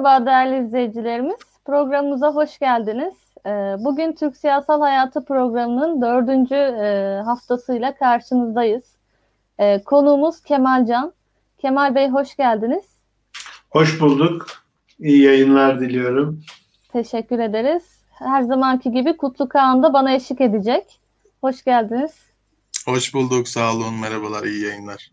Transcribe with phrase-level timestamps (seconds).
[0.00, 1.36] Merhaba değerli izleyicilerimiz.
[1.64, 3.14] Programımıza hoş geldiniz.
[3.46, 8.84] Ee, bugün Türk Siyasal Hayatı programının dördüncü e, haftasıyla karşınızdayız.
[9.58, 11.12] Ee, konuğumuz Kemal Can.
[11.58, 12.84] Kemal Bey hoş geldiniz.
[13.70, 14.46] Hoş bulduk.
[14.98, 16.42] İyi yayınlar diliyorum.
[16.92, 17.82] Teşekkür ederiz.
[18.10, 21.00] Her zamanki gibi Kutlu Kağan da bana eşlik edecek.
[21.40, 22.12] Hoş geldiniz.
[22.86, 23.48] Hoş bulduk.
[23.48, 23.94] Sağ olun.
[23.94, 24.44] Merhabalar.
[24.44, 25.10] İyi yayınlar.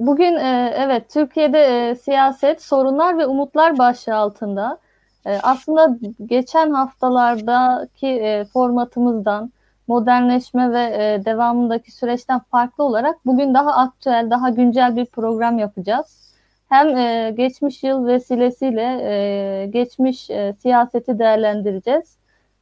[0.00, 4.78] Bugün e, evet Türkiye'de e, siyaset, sorunlar ve umutlar başlığı altında
[5.26, 9.52] e, aslında geçen haftalardaki formatımızdan
[9.88, 16.32] modernleşme ve devamındaki süreçten farklı olarak bugün daha aktüel, daha güncel bir program yapacağız.
[16.68, 16.88] Hem
[17.36, 22.16] geçmiş yıl vesilesiyle geçmiş siyaseti değerlendireceğiz.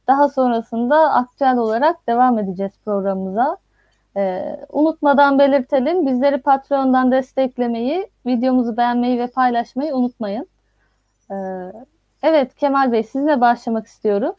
[0.07, 3.57] Daha sonrasında aktüel olarak devam edeceğiz programımıza.
[4.17, 6.07] Ee, unutmadan belirtelim.
[6.07, 10.47] Bizleri Patreon'dan desteklemeyi, videomuzu beğenmeyi ve paylaşmayı unutmayın.
[11.31, 11.35] Ee,
[12.23, 14.35] evet Kemal Bey sizinle başlamak istiyorum.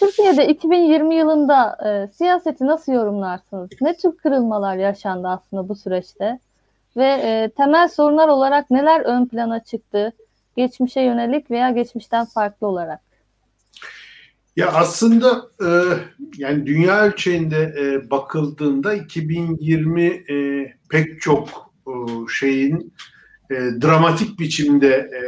[0.00, 3.70] Türkiye'de 2020 yılında e, siyaseti nasıl yorumlarsınız?
[3.80, 6.38] Ne tür kırılmalar yaşandı aslında bu süreçte?
[6.96, 10.12] Ve e, temel sorunlar olarak neler ön plana çıktı?
[10.56, 13.00] Geçmişe yönelik veya geçmişten farklı olarak.
[14.56, 15.68] Ya aslında e,
[16.36, 21.48] yani dünya ölçeğinde e, bakıldığında 2020 e, pek çok
[21.86, 21.92] e,
[22.40, 22.92] şeyin
[23.50, 25.22] e, dramatik biçimde e,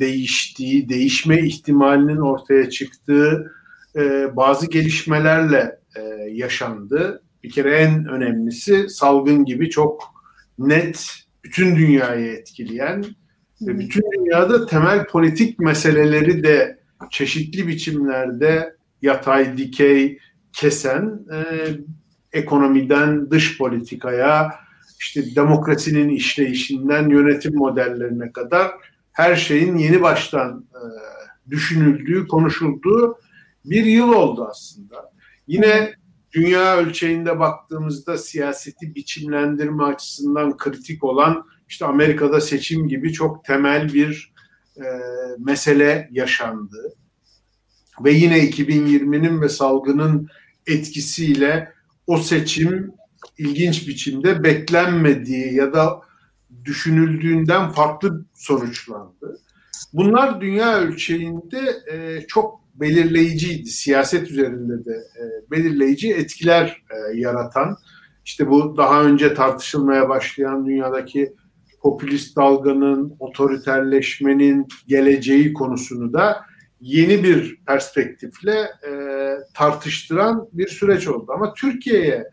[0.00, 3.52] değiştiği, değişme ihtimalinin ortaya çıktığı
[3.96, 6.00] e, bazı gelişmelerle e,
[6.32, 7.22] yaşandı.
[7.42, 10.02] Bir kere en önemlisi salgın gibi çok
[10.58, 11.06] net
[11.44, 13.04] bütün dünyayı etkileyen
[13.60, 16.79] ve bütün dünyada temel politik meseleleri de
[17.10, 20.18] çeşitli biçimlerde yatay, dikey
[20.52, 21.66] kesen e,
[22.32, 24.54] ekonomiden dış politikaya,
[25.00, 28.70] işte demokrasinin işleyişinden yönetim modellerine kadar
[29.12, 30.82] her şeyin yeni baştan e,
[31.50, 33.18] düşünüldüğü, konuşulduğu
[33.64, 35.12] bir yıl oldu aslında.
[35.46, 35.94] Yine
[36.32, 44.29] dünya ölçeğinde baktığımızda siyaseti biçimlendirme açısından kritik olan işte Amerika'da seçim gibi çok temel bir
[44.80, 44.90] e,
[45.38, 46.94] mesele yaşandı.
[48.04, 50.28] Ve yine 2020'nin ve salgının
[50.66, 51.72] etkisiyle
[52.06, 52.92] o seçim
[53.38, 56.00] ilginç biçimde beklenmediği ya da
[56.64, 59.40] düşünüldüğünden farklı sonuçlandı.
[59.92, 61.60] Bunlar dünya ölçeğinde
[61.92, 63.70] e, çok belirleyiciydi.
[63.70, 66.82] Siyaset üzerinde de e, belirleyici etkiler
[67.14, 67.76] yaratan.
[68.24, 71.34] İşte bu daha önce tartışılmaya başlayan dünyadaki
[71.80, 76.36] popülist dalganın, otoriterleşmenin geleceği konusunu da
[76.80, 78.92] yeni bir perspektifle e,
[79.54, 81.32] tartıştıran bir süreç oldu.
[81.34, 82.24] Ama Türkiye'ye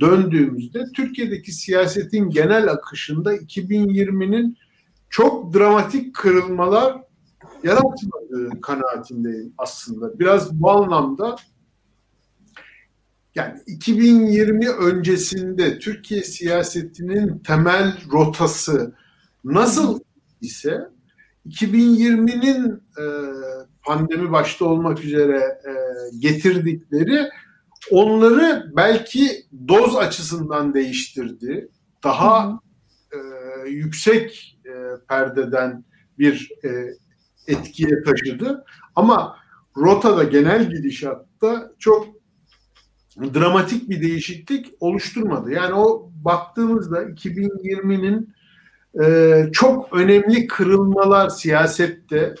[0.00, 4.56] döndüğümüzde Türkiye'deki siyasetin genel akışında 2020'nin
[5.10, 6.96] çok dramatik kırılmalar
[7.62, 10.18] yaratmadığı kanaatindeyim aslında.
[10.18, 11.36] Biraz bu anlamda
[13.38, 18.94] yani 2020 öncesinde Türkiye siyasetinin temel rotası
[19.44, 20.00] nasıl
[20.40, 20.88] ise
[21.46, 23.04] 2020'nin e,
[23.86, 25.72] pandemi başta olmak üzere e,
[26.18, 27.28] getirdikleri
[27.90, 31.68] onları belki doz açısından değiştirdi.
[32.04, 32.60] Daha
[33.12, 33.18] e,
[33.68, 34.72] yüksek e,
[35.08, 35.84] perdeden
[36.18, 36.68] bir e,
[37.46, 38.64] etkiye taşıdı.
[38.96, 39.36] Ama
[39.76, 42.17] rotada genel gidişatta çok
[43.34, 45.50] dramatik bir değişiklik oluşturmadı.
[45.52, 48.34] Yani o baktığımızda 2020'nin
[49.02, 52.34] e, çok önemli kırılmalar siyasette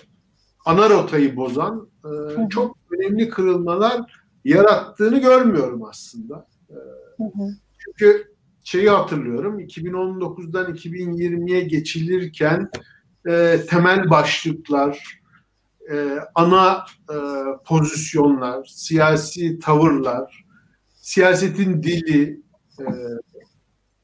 [0.64, 4.00] ana rotayı bozan e, çok önemli kırılmalar
[4.44, 6.46] yarattığını görmüyorum aslında.
[6.70, 6.76] E,
[7.78, 8.34] çünkü
[8.64, 12.70] şeyi hatırlıyorum 2019'dan 2020'ye geçilirken
[13.28, 15.20] e, temel başlıklar,
[15.92, 17.16] e, ana e,
[17.64, 20.47] pozisyonlar, siyasi tavırlar,
[21.08, 22.40] siyasetin dili,
[22.80, 22.84] e,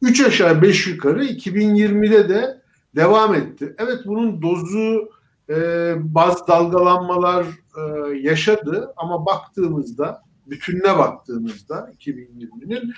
[0.02, 2.62] üç aşağı beş yukarı 2020'de de
[2.96, 3.74] devam etti.
[3.78, 5.10] Evet bunun dozu
[5.50, 5.54] e,
[5.98, 7.46] bazı dalgalanmalar
[7.76, 12.92] e, yaşadı ama baktığımızda bütününe baktığımızda 2020'nin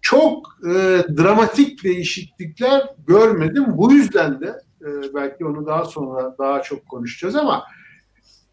[0.00, 0.72] çok e,
[1.16, 3.64] dramatik değişiklikler görmedim.
[3.68, 7.64] Bu yüzden de e, belki onu daha sonra daha çok konuşacağız ama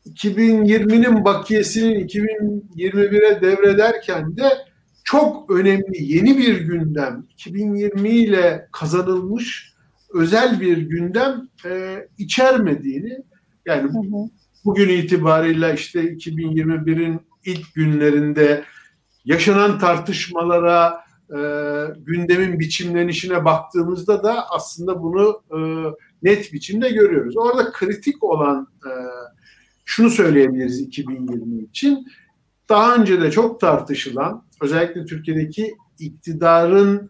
[0.05, 4.74] 2020'nin bakiyesinin 2021'e devrederken de
[5.05, 9.73] çok önemli yeni bir gündem 2020 ile kazanılmış
[10.13, 13.17] özel bir gündem e, içermediğini
[13.65, 14.29] yani hı hı.
[14.65, 18.63] bugün itibariyle işte 2021'in ilk günlerinde
[19.25, 21.39] yaşanan tartışmalara, e,
[21.97, 25.59] gündemin biçimlenişine baktığımızda da aslında bunu e,
[26.23, 27.37] net biçimde görüyoruz.
[27.37, 28.91] Orada kritik olan e,
[29.85, 32.07] şunu söyleyebiliriz 2020 için.
[32.69, 37.09] Daha önce de çok tartışılan özellikle Türkiye'deki iktidarın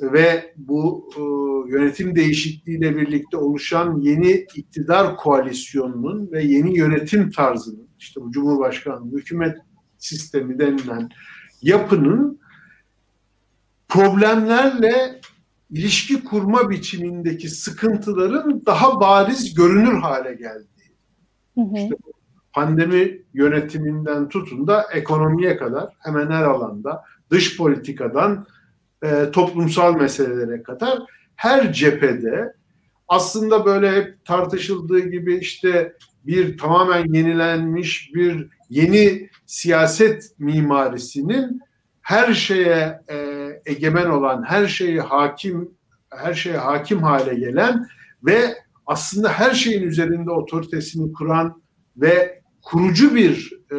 [0.00, 1.20] ve bu e,
[1.72, 9.56] yönetim değişikliğiyle birlikte oluşan yeni iktidar koalisyonunun ve yeni yönetim tarzının işte bu Cumhurbaşkanlığı hükümet
[9.98, 11.08] sistemi denilen
[11.62, 12.40] yapının
[13.88, 15.20] problemlerle
[15.70, 20.96] ilişki kurma biçimindeki sıkıntıların daha bariz görünür hale geldiği.
[21.54, 21.76] Hı hı.
[21.76, 21.96] İşte
[22.56, 28.46] pandemi yönetiminden tutun da ekonomiye kadar hemen her alanda dış politikadan
[29.02, 30.98] e, toplumsal meselelere kadar
[31.36, 32.52] her cephede
[33.08, 35.92] aslında böyle hep tartışıldığı gibi işte
[36.26, 41.60] bir tamamen yenilenmiş bir yeni siyaset mimarisinin
[42.02, 43.16] her şeye e,
[43.66, 45.70] egemen olan, her şeyi hakim,
[46.10, 47.86] her şeye hakim hale gelen
[48.24, 48.54] ve
[48.86, 51.62] aslında her şeyin üzerinde otoritesini kuran
[51.96, 53.76] ve kurucu bir e,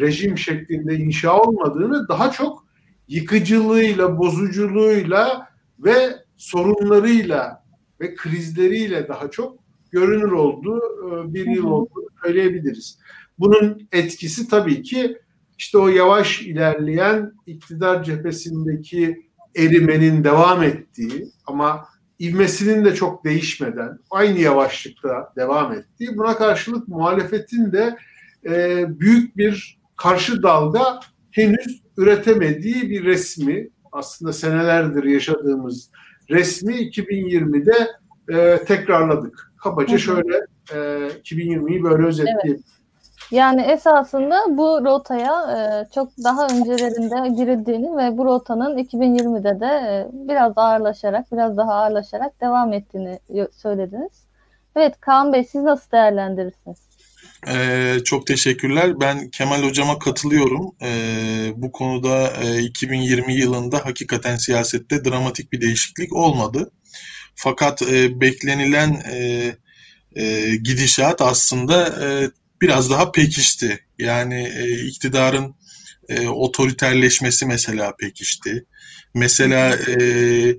[0.00, 2.66] rejim şeklinde inşa olmadığını daha çok
[3.08, 5.48] yıkıcılığıyla, bozuculuğuyla
[5.78, 7.64] ve sorunlarıyla
[8.00, 9.58] ve krizleriyle daha çok
[9.90, 12.98] görünür olduğu e, bir yıl olduğunu söyleyebiliriz.
[13.38, 15.18] Bunun etkisi tabii ki
[15.58, 21.86] işte o yavaş ilerleyen iktidar cephesindeki erimenin devam ettiği ama
[22.20, 27.96] ivmesinin de çok değişmeden aynı yavaşlıkta devam ettiği buna karşılık muhalefetin de
[28.46, 31.00] e, büyük bir karşı dalga
[31.30, 35.90] henüz üretemediği bir resmi aslında senelerdir yaşadığımız
[36.30, 37.88] resmi 2020'de
[38.36, 39.52] e, tekrarladık.
[39.62, 40.36] Kabaca şöyle
[40.72, 40.76] e,
[41.24, 42.40] 2020'yi böyle özetleyelim.
[42.44, 42.80] Evet.
[43.30, 50.08] Yani esasında bu rotaya e, çok daha öncelerinde girildiğini ve bu rotanın 2020'de de e,
[50.12, 53.18] biraz ağırlaşarak, biraz daha ağırlaşarak devam ettiğini
[53.52, 54.24] söylediniz.
[54.76, 56.89] Evet Kaan Bey siz nasıl değerlendirirsiniz?
[57.48, 59.00] Ee, çok teşekkürler.
[59.00, 60.70] Ben Kemal Hocama katılıyorum.
[60.82, 66.70] Ee, bu konuda e, 2020 yılında hakikaten siyasette dramatik bir değişiklik olmadı.
[67.34, 69.52] Fakat e, beklenilen e,
[70.16, 72.30] e, gidişat aslında e,
[72.62, 73.78] biraz daha pekişti.
[73.98, 75.54] Yani e, iktidarın
[76.08, 78.64] e, otoriterleşmesi mesela pekişti.
[79.14, 80.56] Mesela e,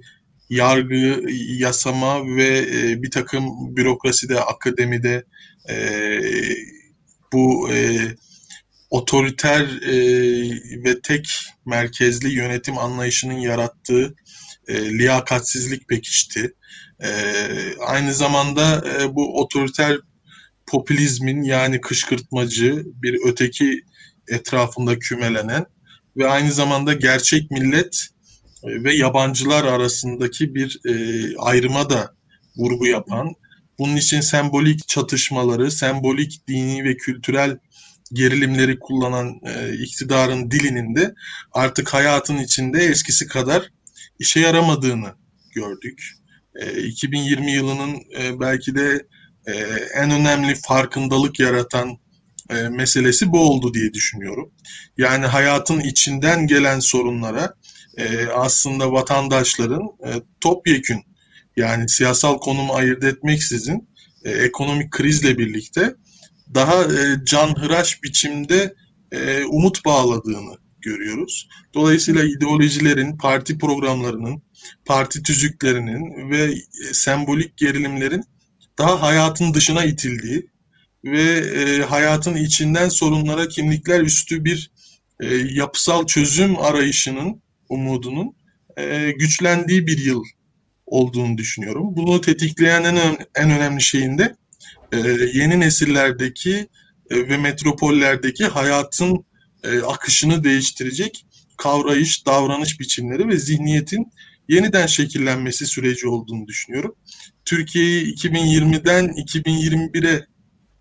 [0.50, 1.22] yargı,
[1.58, 5.24] yasama ve e, bir takım bürokraside, akademide
[5.72, 6.22] e,
[7.34, 8.08] bu e,
[8.90, 9.96] otoriter e,
[10.84, 14.16] ve tek merkezli yönetim anlayışının yarattığı
[14.68, 16.54] e, liyakatsizlik pekişti.
[17.04, 17.10] E,
[17.80, 19.98] aynı zamanda e, bu otoriter
[20.66, 23.82] popülizmin yani kışkırtmacı bir öteki
[24.28, 25.66] etrafında kümelenen
[26.18, 28.08] ve aynı zamanda gerçek millet
[28.64, 30.94] e, ve yabancılar arasındaki bir e,
[31.38, 32.14] ayrıma da
[32.58, 33.34] vurgu yapan,
[33.80, 37.58] bunun için sembolik çatışmaları, sembolik dini ve kültürel
[38.14, 41.14] gerilimleri kullanan e, iktidarın dilinin de
[41.52, 43.70] artık hayatın içinde eskisi kadar
[44.20, 45.16] işe yaramadığını
[45.56, 46.12] gördük.
[46.56, 49.06] E, 2020 yılının e, belki de
[49.48, 49.54] e,
[49.96, 51.98] en önemli farkındalık yaratan
[52.50, 54.52] e, meselesi bu oldu diye düşünüyorum.
[54.98, 57.54] Yani hayatın içinden gelen sorunlara
[57.98, 60.10] e, aslında vatandaşların e,
[60.42, 61.11] topyekün
[61.58, 63.90] yani siyasal konumu ayırt etmeksizin
[64.24, 65.96] e, ekonomik krizle birlikte
[66.54, 68.74] daha e, canhıraş biçimde
[69.12, 71.50] e, umut bağladığını görüyoruz.
[71.74, 74.42] Dolayısıyla ideolojilerin, parti programlarının,
[74.86, 78.24] parti tüzüklerinin ve e, sembolik gerilimlerin
[78.78, 80.50] daha hayatın dışına itildiği
[81.06, 84.72] ve e, hayatın içinden sorunlara kimlikler üstü bir
[85.20, 88.36] e, yapısal çözüm arayışının, umudunun
[88.78, 90.24] e, güçlendiği bir yıl
[90.92, 91.96] olduğunu düşünüyorum.
[91.96, 92.98] Bunu tetikleyen en,
[93.36, 94.36] en önemli şeyin de
[94.92, 94.98] e,
[95.34, 96.68] yeni nesillerdeki
[97.10, 99.26] e, ve metropollerdeki hayatın
[99.64, 101.26] e, akışını değiştirecek
[101.58, 104.12] kavrayış, davranış biçimleri ve zihniyetin
[104.50, 106.96] yeniden şekillenmesi süreci olduğunu düşünüyorum.
[107.46, 110.26] Türkiye'yi 2020'den 2021'e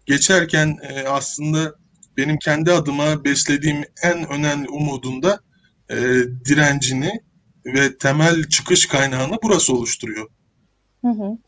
[0.07, 1.75] geçerken e, aslında
[2.17, 5.41] benim kendi adıma beslediğim en önemli umudunda
[5.91, 5.97] e,
[6.45, 7.21] direncini
[7.75, 10.29] ve temel çıkış kaynağını burası oluşturuyor.
[11.05, 11.39] Hı hı.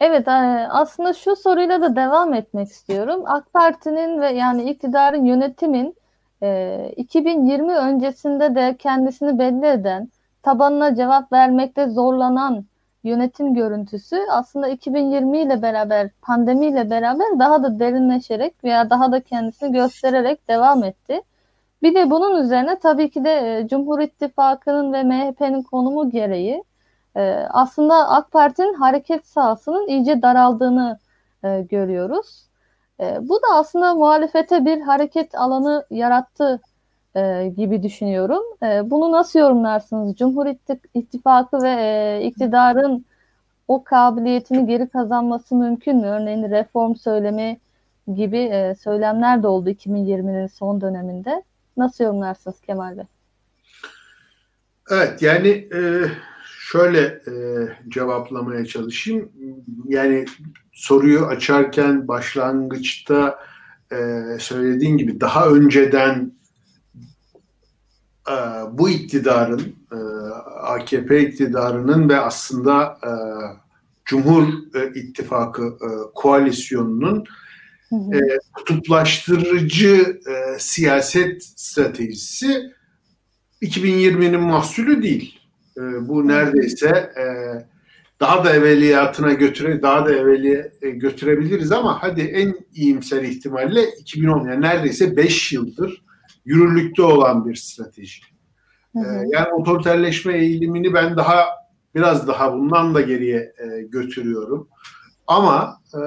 [0.00, 0.30] Evet e,
[0.70, 3.22] aslında şu soruyla da devam etmek istiyorum.
[3.26, 5.96] AK Parti'nin ve yani iktidarın yönetimin
[6.96, 10.08] 2020 e, öncesinde de kendisini belli eden,
[10.42, 12.64] tabanına cevap vermekte zorlanan
[13.04, 19.72] yönetim görüntüsü aslında 2020 ile beraber, pandemiyle beraber daha da derinleşerek veya daha da kendisini
[19.72, 21.20] göstererek devam etti.
[21.84, 26.64] Bir de bunun üzerine tabii ki de e, Cumhur İttifakı'nın ve MHP'nin konumu gereği
[27.16, 30.98] e, aslında AK Parti'nin hareket sahasının iyice daraldığını
[31.44, 32.48] e, görüyoruz.
[33.20, 36.60] Bu da aslında muhalefete bir hareket alanı yarattı
[37.56, 38.42] gibi düşünüyorum.
[38.90, 40.16] Bunu nasıl yorumlarsınız?
[40.16, 40.46] Cumhur
[40.94, 43.04] İttifakı ve iktidarın
[43.68, 46.06] o kabiliyetini geri kazanması mümkün mü?
[46.06, 47.58] Örneğin reform söylemi
[48.14, 51.42] gibi söylemler de oldu 2020'nin son döneminde.
[51.76, 53.04] Nasıl yorumlarsınız Kemal Bey?
[54.90, 56.10] Evet yani e,
[56.58, 57.32] şöyle e,
[57.88, 59.32] cevaplamaya çalışayım.
[59.88, 60.24] Yani
[60.72, 63.38] soruyu açarken başlangıçta
[63.92, 63.96] e,
[64.40, 66.32] söylediğin gibi daha önceden
[68.70, 69.76] bu iktidarın
[70.62, 72.98] AKP iktidarının ve aslında
[74.04, 75.78] Cumhur e, İttifakı
[76.14, 77.24] koalisyonunun
[78.14, 82.70] e, kutuplaştırıcı e, siyaset stratejisi
[83.62, 85.38] 2020'nin mahsulü değil.
[85.76, 87.24] E, bu neredeyse e,
[88.20, 94.48] daha da evveliyatına götüre daha da evveli e, götürebiliriz ama hadi en iyimser ihtimalle 2010
[94.48, 96.04] yani neredeyse 5 yıldır
[96.44, 98.22] yürürlükte olan bir strateji.
[98.92, 99.04] Hı hı.
[99.04, 101.44] E, yani otoriterleşme eğilimini ben daha
[101.94, 104.68] biraz daha bundan da geriye e, götürüyorum.
[105.26, 106.00] Ama e,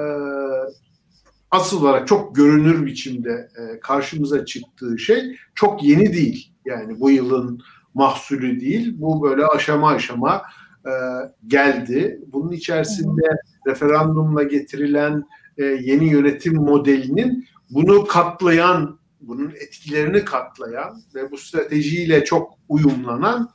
[1.50, 6.52] asıl olarak çok görünür biçimde e, karşımıza çıktığı şey çok yeni değil.
[6.64, 7.60] Yani bu yılın
[7.94, 8.94] mahsulü değil.
[8.96, 10.42] Bu böyle aşama aşama
[10.86, 10.92] e,
[11.46, 12.20] geldi.
[12.26, 13.26] Bunun içerisinde
[13.66, 15.24] referandumla getirilen
[15.58, 23.50] e, yeni yönetim modelinin bunu katlayan, bunun etkilerini katlayan ve bu stratejiyle çok uyumlanan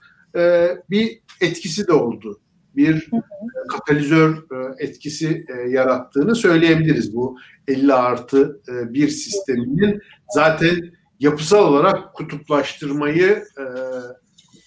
[0.90, 2.40] bir etkisi de oldu.
[2.76, 3.22] Bir e,
[3.70, 7.16] katalizör e, etkisi e, yarattığını söyleyebiliriz.
[7.16, 7.38] Bu
[7.68, 13.44] 50 artı bir sisteminin zaten yapısal olarak kutuplaştırmayı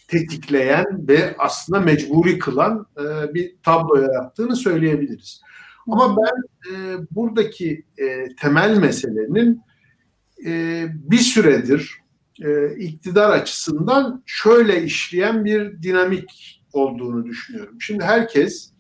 [0.09, 2.87] tetikleyen ve aslında mecburi kılan
[3.35, 5.41] bir tablo yarattığını söyleyebiliriz.
[5.87, 6.67] Ama ben
[7.11, 7.85] buradaki
[8.41, 9.63] temel meselenin
[10.85, 12.01] bir süredir
[12.79, 17.81] iktidar açısından şöyle işleyen bir dinamik olduğunu düşünüyorum.
[17.81, 18.71] Şimdi herkes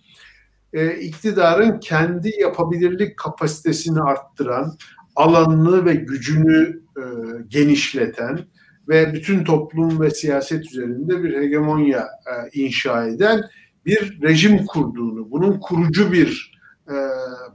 [0.72, 4.76] e, iktidarın kendi yapabilirlik kapasitesini arttıran,
[5.16, 7.02] alanını ve gücünü e,
[7.48, 8.38] genişleten
[8.88, 13.42] ve bütün toplum ve siyaset üzerinde bir hegemonya e, inşa eden
[13.86, 16.94] bir rejim kurduğunu, bunun kurucu bir e,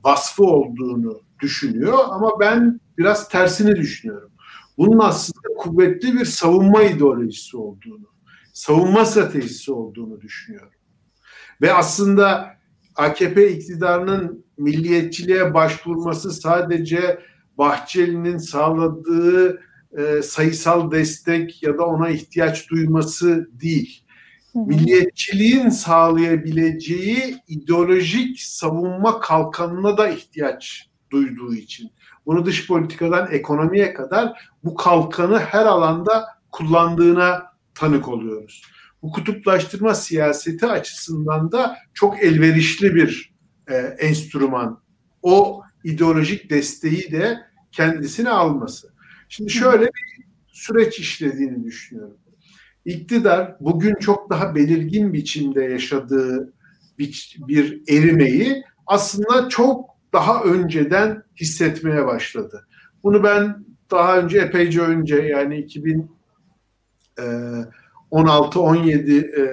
[0.04, 4.32] vasfı olduğunu düşünüyor ama ben biraz tersini düşünüyorum.
[4.78, 8.08] Bunun aslında kuvvetli bir savunma ideolojisi olduğunu,
[8.62, 10.80] savunma stratejisi olduğunu düşünüyorum.
[11.62, 12.58] Ve aslında
[12.96, 17.20] AKP iktidarının milliyetçiliğe başvurması sadece
[17.58, 19.62] Bahçeli'nin sağladığı
[19.98, 24.04] e, sayısal destek ya da ona ihtiyaç duyması değil.
[24.56, 31.92] Milliyetçiliğin sağlayabileceği ideolojik savunma kalkanına da ihtiyaç duyduğu için.
[32.26, 38.62] Bunu dış politikadan ekonomiye kadar bu kalkanı her alanda kullandığına tanık oluyoruz.
[39.02, 43.34] Bu kutuplaştırma siyaseti açısından da çok elverişli bir
[43.68, 44.82] e, enstrüman.
[45.22, 47.38] O ideolojik desteği de
[47.72, 48.94] kendisine alması.
[49.30, 52.18] Şimdi şöyle bir süreç işlediğini düşünüyorum.
[52.86, 56.54] İktidar bugün çok daha belirgin biçimde yaşadığı
[57.00, 62.68] bir, bir erimeyi aslında çok daha önceden hissetmeye başladı.
[63.04, 66.12] Bunu ben daha önce epeyce önce yani 2000
[67.20, 67.24] ee,
[68.12, 69.44] 16-17 e,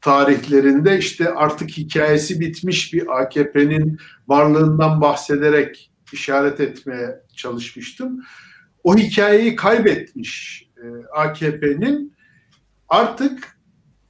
[0.00, 8.20] tarihlerinde işte artık hikayesi bitmiş bir AKP'nin varlığından bahsederek işaret etmeye çalışmıştım.
[8.84, 12.16] O hikayeyi kaybetmiş e, AKP'nin
[12.88, 13.58] artık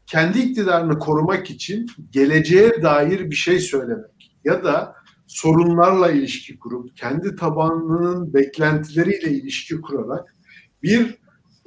[0.07, 4.95] kendi iktidarını korumak için geleceğe dair bir şey söylemek ya da
[5.27, 10.35] sorunlarla ilişki kurup kendi tabanının beklentileriyle ilişki kurarak
[10.83, 11.20] bir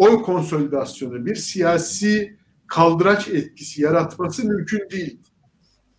[0.03, 5.19] oy konsolidasyonu, bir siyasi kaldıraç etkisi yaratması mümkün değil.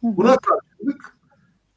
[0.02, 1.18] Buna karşılık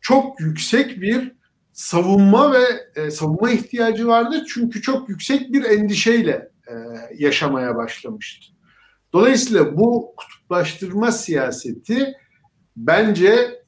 [0.02, 1.32] çok yüksek bir
[1.74, 2.66] savunma ve
[2.96, 6.74] e, savunma ihtiyacı vardı çünkü çok yüksek bir endişeyle e,
[7.18, 8.54] yaşamaya başlamıştı.
[9.14, 12.14] Dolayısıyla bu kutuplaştırma siyaseti
[12.78, 13.64] bence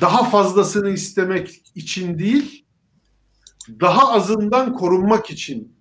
[0.00, 2.66] daha fazlasını istemek için değil,
[3.80, 5.76] daha azından korunmak için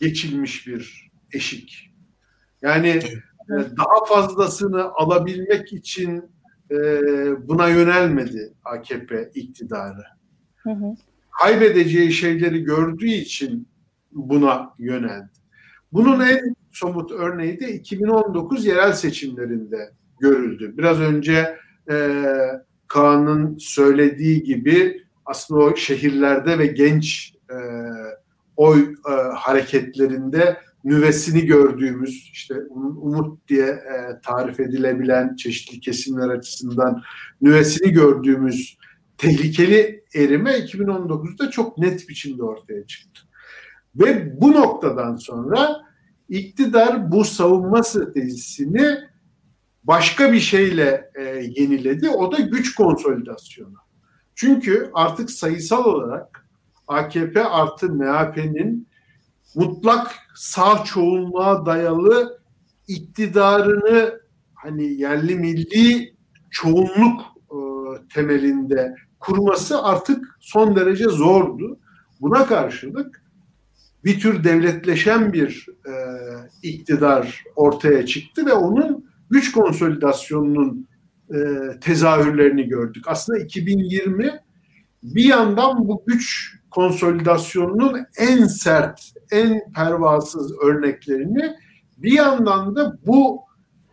[0.00, 1.90] geçilmiş bir eşik.
[2.62, 2.88] Yani
[3.48, 6.24] e, daha fazlasını alabilmek için
[6.70, 6.76] e,
[7.48, 10.04] buna yönelmedi AKP iktidarı.
[10.56, 10.94] Hı hı.
[11.42, 13.68] Kaybedeceği şeyleri gördüğü için
[14.12, 15.30] buna yöneldi.
[15.92, 19.90] Bunun en somut örneği de 2019 yerel seçimlerinde
[20.20, 20.74] görüldü.
[20.78, 21.56] Biraz önce
[21.90, 22.22] e,
[22.88, 27.56] Kaan'ın söylediği gibi aslında o şehirlerde ve genç e,
[28.56, 37.02] oy e, hareketlerinde nüvesini gördüğümüz işte umut diye e, tarif edilebilen çeşitli kesimler açısından
[37.40, 38.78] nüvesini gördüğümüz
[39.18, 43.20] tehlikeli erime 2019'da çok net biçimde ortaya çıktı.
[43.96, 45.80] Ve bu noktadan sonra
[46.28, 48.98] iktidar bu savunma stratejisini
[49.84, 51.22] başka bir şeyle e,
[51.56, 52.08] yeniledi.
[52.08, 53.76] O da güç konsolidasyonu.
[54.34, 56.48] Çünkü artık sayısal olarak
[56.88, 58.83] AKP artı MHP'nin
[59.54, 62.38] mutlak sağ çoğunluğa dayalı
[62.88, 64.20] iktidarını
[64.54, 66.14] hani yerli milli
[66.50, 67.20] çoğunluk
[67.50, 67.58] e,
[68.14, 71.78] temelinde kurması artık son derece zordu.
[72.20, 73.24] Buna karşılık
[74.04, 75.92] bir tür devletleşen bir e,
[76.62, 80.88] iktidar ortaya çıktı ve onun güç konsolidasyonunun
[81.30, 81.38] e,
[81.80, 83.04] tezahürlerini gördük.
[83.06, 84.40] Aslında 2020
[85.02, 89.00] bir yandan bu güç konsolidasyonunun en sert,
[89.30, 91.56] en pervasız örneklerini
[91.96, 93.40] bir yandan da bu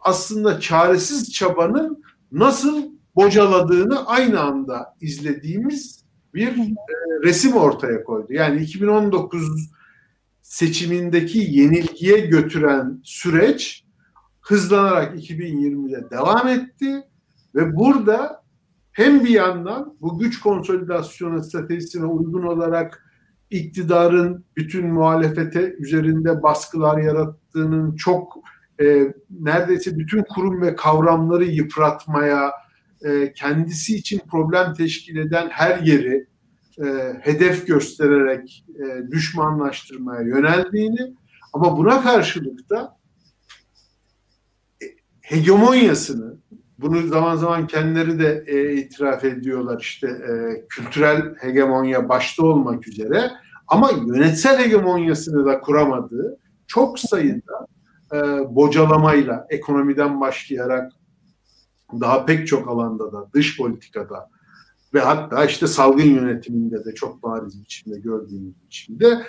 [0.02, 2.84] aslında çaresiz çabanın nasıl
[3.16, 6.74] bocaladığını aynı anda izlediğimiz bir e,
[7.24, 8.34] resim ortaya koydu.
[8.34, 9.72] Yani 2019
[10.42, 13.86] seçimindeki yenilgiye götüren süreç
[14.42, 17.04] hızlanarak 2020'de devam etti
[17.56, 18.41] ve burada
[18.92, 23.06] hem bir yandan bu güç konsolidasyonu stratejisine uygun olarak
[23.50, 28.38] iktidarın bütün muhalefete üzerinde baskılar yarattığının çok
[28.82, 32.52] e, neredeyse bütün kurum ve kavramları yıpratmaya,
[33.06, 36.28] e, kendisi için problem teşkil eden her yeri
[36.84, 41.16] e, hedef göstererek e, düşmanlaştırmaya yöneldiğini
[41.54, 42.98] ama buna karşılık da
[44.84, 44.86] e,
[45.22, 46.38] hegemonyasını
[46.82, 53.32] bunu zaman zaman kendileri de e, itiraf ediyorlar işte e, kültürel hegemonya başta olmak üzere
[53.68, 57.68] ama yönetsel hegemonyasını da kuramadığı çok sayıda
[58.14, 58.18] e,
[58.56, 60.92] bocalamayla ekonomiden başlayarak
[62.00, 64.30] daha pek çok alanda da dış politikada
[64.94, 69.22] ve hatta işte salgın yönetiminde de çok bariz biçimde gördüğümüz biçimde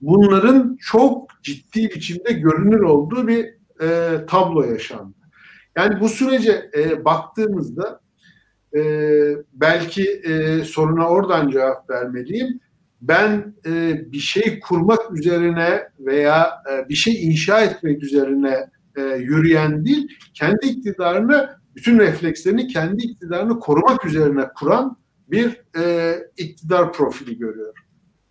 [0.00, 5.25] bunların çok ciddi biçimde görünür olduğu bir e, tablo yaşandı.
[5.76, 8.00] Yani bu sürece e, baktığımızda
[8.76, 8.80] e,
[9.52, 12.60] belki e, soruna oradan cevap vermeliyim.
[13.00, 19.84] Ben e, bir şey kurmak üzerine veya e, bir şey inşa etmek üzerine e, yürüyen
[19.84, 24.96] değil, kendi iktidarını, bütün reflekslerini kendi iktidarını korumak üzerine kuran
[25.28, 27.82] bir e, iktidar profili görüyorum.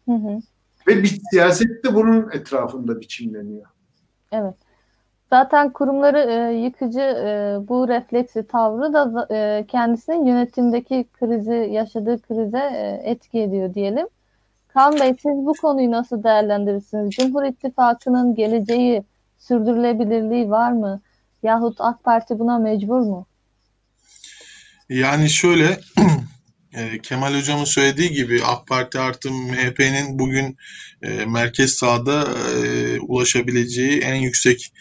[0.06, 0.40] Hı hı.
[0.88, 3.66] Ve bir siyaset de bunun etrafında biçimleniyor.
[4.32, 4.56] Evet.
[5.30, 12.58] Zaten kurumları e, yıkıcı e, bu refleksi tavrı da e, kendisinin yönetimdeki krizi, yaşadığı krize
[12.74, 14.08] e, etki ediyor diyelim.
[14.68, 17.10] Kan Bey siz bu konuyu nasıl değerlendirirsiniz?
[17.10, 19.04] Cumhur İttifakı'nın geleceği,
[19.38, 21.02] sürdürülebilirliği var mı?
[21.44, 23.26] Yahut AK Parti buna mecbur mu?
[24.90, 25.80] Yani şöyle
[26.74, 30.58] e, Kemal Hocam'ın söylediği gibi AK Parti artı MHP'nin bugün
[31.02, 34.74] e, merkez sağda e, ulaşabileceği en yüksek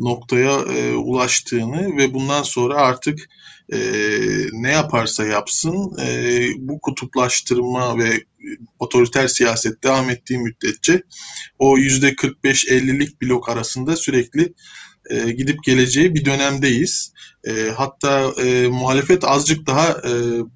[0.00, 3.28] noktaya e, ulaştığını ve bundan sonra artık
[3.72, 3.78] e,
[4.52, 8.24] ne yaparsa yapsın e, bu kutuplaştırma ve
[8.78, 11.02] otoriter siyaset devam ettiği müddetçe
[11.58, 14.54] o yüzde 45-50'lik blok arasında sürekli
[15.10, 17.12] e, gidip geleceği bir dönemdeyiz.
[17.44, 20.12] E, hatta e, muhalefet azıcık daha e,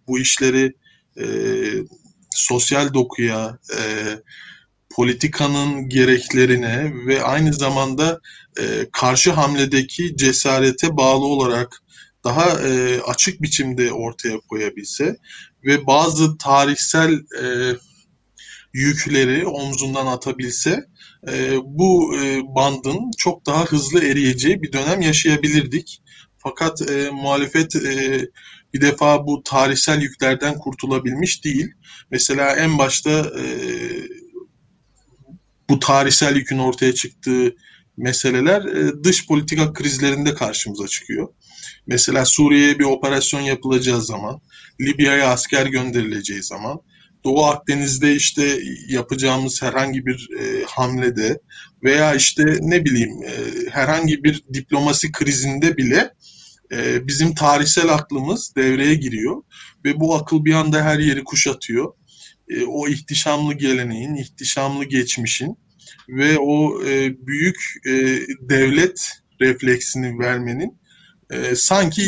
[0.08, 0.72] bu işleri
[1.20, 1.26] e,
[2.30, 3.80] sosyal dokuya, e,
[4.94, 8.20] politikanın gereklerine ve aynı zamanda
[8.58, 11.82] e, karşı hamledeki cesarete bağlı olarak
[12.24, 15.16] daha e, açık biçimde ortaya koyabilse
[15.64, 17.46] ve bazı tarihsel e,
[18.72, 20.84] yükleri omzundan atabilse
[21.28, 26.02] e, bu e, bandın çok daha hızlı eriyeceği bir dönem yaşayabilirdik.
[26.38, 28.20] Fakat e, muhalefet e,
[28.74, 31.68] bir defa bu tarihsel yüklerden kurtulabilmiş değil.
[32.10, 33.44] Mesela en başta e,
[35.70, 37.54] bu tarihsel yükün ortaya çıktığı
[37.96, 41.28] meseleler e, dış politika krizlerinde karşımıza çıkıyor.
[41.86, 44.40] Mesela Suriye'ye bir operasyon yapılacağı zaman,
[44.80, 46.80] Libya'ya asker gönderileceği zaman,
[47.24, 51.40] Doğu Akdeniz'de işte yapacağımız herhangi bir e, hamlede
[51.84, 53.30] veya işte ne bileyim e,
[53.70, 56.10] herhangi bir diplomasi krizinde bile
[57.00, 59.42] bizim tarihsel aklımız devreye giriyor
[59.84, 61.92] ve bu akıl bir anda her yeri kuşatıyor.
[62.48, 65.58] E, o ihtişamlı geleneğin, ihtişamlı geçmişin
[66.08, 67.92] ve o e, büyük e,
[68.40, 70.78] devlet refleksini vermenin
[71.30, 72.02] e, sanki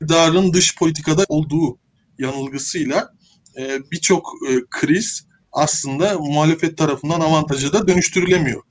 [0.00, 1.78] iktidarın dış politikada olduğu
[2.18, 3.14] yanılgısıyla
[3.58, 8.62] e, birçok e, kriz aslında muhalefet tarafından avantaja da dönüştürülemiyor.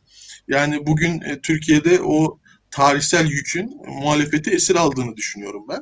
[0.48, 2.40] Yani bugün e, Türkiye'de o
[2.72, 5.82] tarihsel yükün muhalefeti esir aldığını düşünüyorum ben.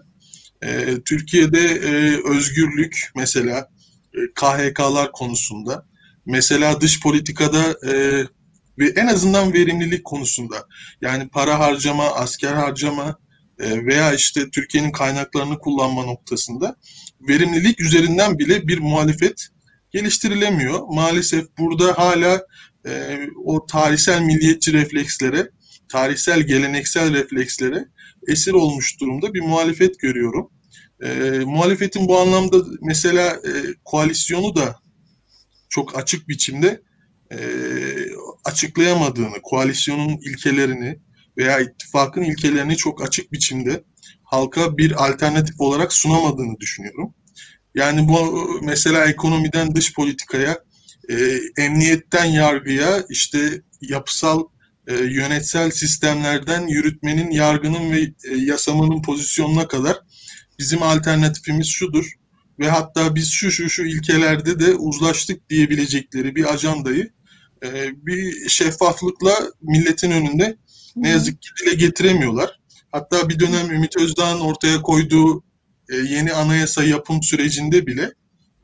[0.62, 3.70] E, Türkiye'de e, özgürlük mesela
[4.14, 5.86] e, KHK'lar konusunda,
[6.26, 8.24] mesela dış politikada e,
[8.80, 10.68] ve en azından verimlilik konusunda
[11.02, 13.18] yani para harcama, asker harcama
[13.60, 16.76] e, veya işte Türkiye'nin kaynaklarını kullanma noktasında
[17.22, 19.48] verimlilik üzerinden bile bir muhalefet
[19.92, 20.88] geliştirilemiyor.
[20.88, 22.42] Maalesef burada hala
[22.88, 25.50] e, o tarihsel milliyetçi reflekslere,
[25.90, 27.86] tarihsel geleneksel reflekslere
[28.28, 30.50] esir olmuş durumda bir muhalefet görüyorum.
[31.04, 31.10] E,
[31.46, 33.52] muhalefetin bu anlamda mesela e,
[33.86, 34.80] koalisyonu da
[35.70, 36.82] çok açık biçimde
[37.32, 37.38] e,
[38.46, 41.00] açıklayamadığını, koalisyonun ilkelerini
[41.38, 43.84] veya ittifakın ilkelerini çok açık biçimde
[44.24, 47.14] halka bir alternatif olarak sunamadığını düşünüyorum.
[47.76, 50.60] Yani bu mesela ekonomiden dış politikaya,
[51.10, 54.44] e, emniyetten yargıya, işte yapısal
[54.88, 60.00] e, yönetsel sistemlerden yürütmenin, yargının ve e, yasamanın pozisyonuna kadar
[60.60, 62.14] bizim alternatifimiz şudur
[62.60, 67.12] ve hatta biz şu şu şu ilkelerde de uzlaştık diyebilecekleri bir ajandayı
[67.64, 70.58] e, bir şeffaflıkla milletin önünde
[70.96, 72.60] ne yazık ki dile getiremiyorlar.
[72.92, 75.44] Hatta bir dönem Ümit Özdağ'ın ortaya koyduğu
[75.90, 78.14] e, yeni anayasa yapım sürecinde bile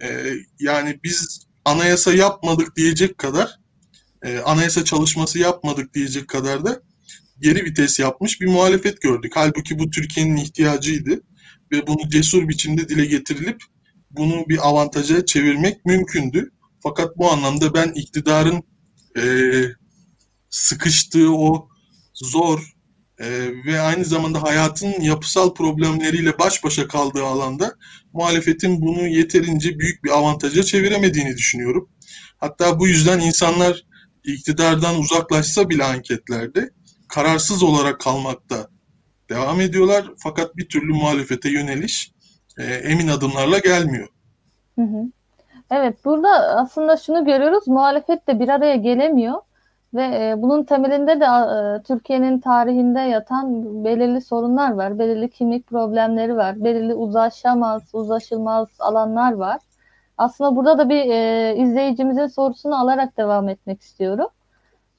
[0.01, 3.59] e, yani biz anayasa yapmadık diyecek kadar
[4.23, 6.81] e, anayasa çalışması yapmadık diyecek kadar da
[7.39, 9.31] geri vites yapmış bir muhalefet gördük.
[9.35, 11.21] Halbuki bu Türkiye'nin ihtiyacıydı
[11.71, 13.61] ve bunu cesur biçimde dile getirilip
[14.11, 16.51] bunu bir avantaja çevirmek mümkündü.
[16.83, 18.63] Fakat bu anlamda ben iktidarın
[19.17, 19.23] e,
[20.49, 21.67] sıkıştığı o
[22.13, 22.73] zor
[23.19, 23.27] e,
[23.65, 27.75] ve aynı zamanda hayatın yapısal problemleriyle baş başa kaldığı alanda
[28.13, 31.89] muhalefetin bunu yeterince büyük bir avantaja çeviremediğini düşünüyorum.
[32.37, 33.83] Hatta bu yüzden insanlar
[34.23, 36.69] iktidardan uzaklaşsa bile anketlerde
[37.09, 38.67] kararsız olarak kalmakta
[39.29, 40.05] devam ediyorlar.
[40.17, 42.11] Fakat bir türlü muhalefete yöneliş
[42.57, 44.07] e, emin adımlarla gelmiyor.
[44.75, 45.03] Hı hı.
[45.71, 49.35] Evet, burada aslında şunu görüyoruz, muhalefet de bir araya gelemiyor
[49.93, 56.35] ve e, bunun temelinde de e, Türkiye'nin tarihinde yatan belirli sorunlar var, belirli kimlik problemleri
[56.35, 59.59] var, belirli uzlaşamaz, uzlaşılmaz alanlar var.
[60.23, 64.27] Aslında burada da bir e, izleyicimizin sorusunu alarak devam etmek istiyorum.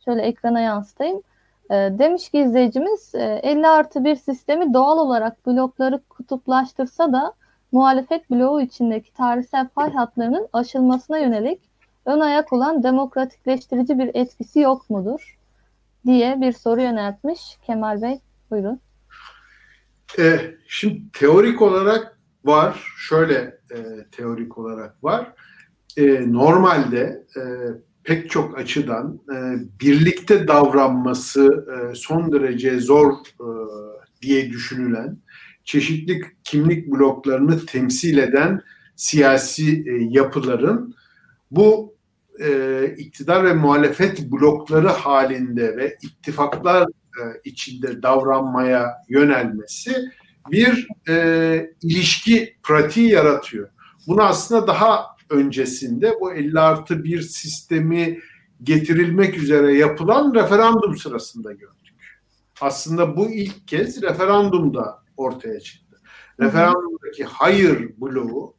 [0.04, 1.22] Şöyle ekrana yansıtayım.
[1.70, 7.32] E, demiş ki izleyicimiz e, 50 artı bir sistemi doğal olarak blokları kutuplaştırsa da
[7.72, 11.60] muhalefet bloğu içindeki tarihsel pay hatlarının aşılmasına yönelik
[12.06, 15.38] ön ayak olan demokratikleştirici bir etkisi yok mudur?
[16.06, 17.40] diye bir soru yöneltmiş.
[17.66, 18.80] Kemal Bey buyurun.
[20.18, 22.94] E, şimdi teorik olarak var.
[22.96, 25.32] Şöyle e, teorik olarak var.
[25.96, 27.42] E, normalde e,
[28.04, 29.36] pek çok açıdan e,
[29.80, 33.48] birlikte davranması e, son derece zor e,
[34.22, 35.18] diye düşünülen
[35.64, 38.60] çeşitli kimlik bloklarını temsil eden
[38.96, 40.94] siyasi e, yapıların
[41.50, 41.94] bu
[42.40, 50.10] e, iktidar ve muhalefet blokları halinde ve ittifaklar e, içinde davranmaya yönelmesi
[50.50, 53.68] bir e, ilişki pratiği yaratıyor.
[54.06, 58.20] Bunu aslında daha öncesinde bu 50 artı bir sistemi
[58.62, 61.94] getirilmek üzere yapılan referandum sırasında gördük.
[62.60, 66.00] Aslında bu ilk kez referandumda ortaya çıktı.
[66.40, 68.56] Referandumdaki hayır bloğu,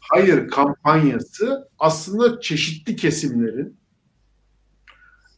[0.00, 3.78] hayır kampanyası aslında çeşitli kesimlerin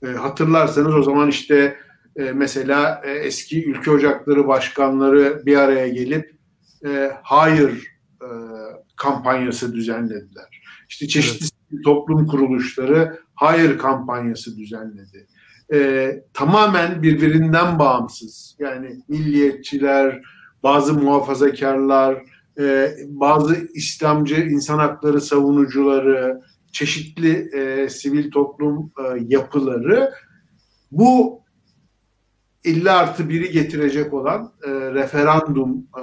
[0.03, 1.77] e, hatırlarsanız o zaman işte
[2.21, 6.37] e, mesela e, eski ülke ocakları başkanları bir araya gelip
[6.87, 7.87] e, hayır
[8.23, 8.29] e,
[8.97, 10.63] kampanyası düzenlediler.
[10.89, 11.85] İşte çeşitli evet.
[11.85, 15.27] toplum kuruluşları hayır kampanyası düzenledi.
[15.73, 18.57] E, tamamen birbirinden bağımsız.
[18.59, 20.23] Yani milliyetçiler,
[20.63, 22.23] bazı muhafazakarlar,
[22.61, 26.41] e, bazı İslamcı insan hakları savunucuları,
[26.73, 30.11] çeşitli e, sivil toplum e, yapıları
[30.91, 31.40] bu
[32.65, 36.03] 50 artı 1'i getirecek olan e, referandum e,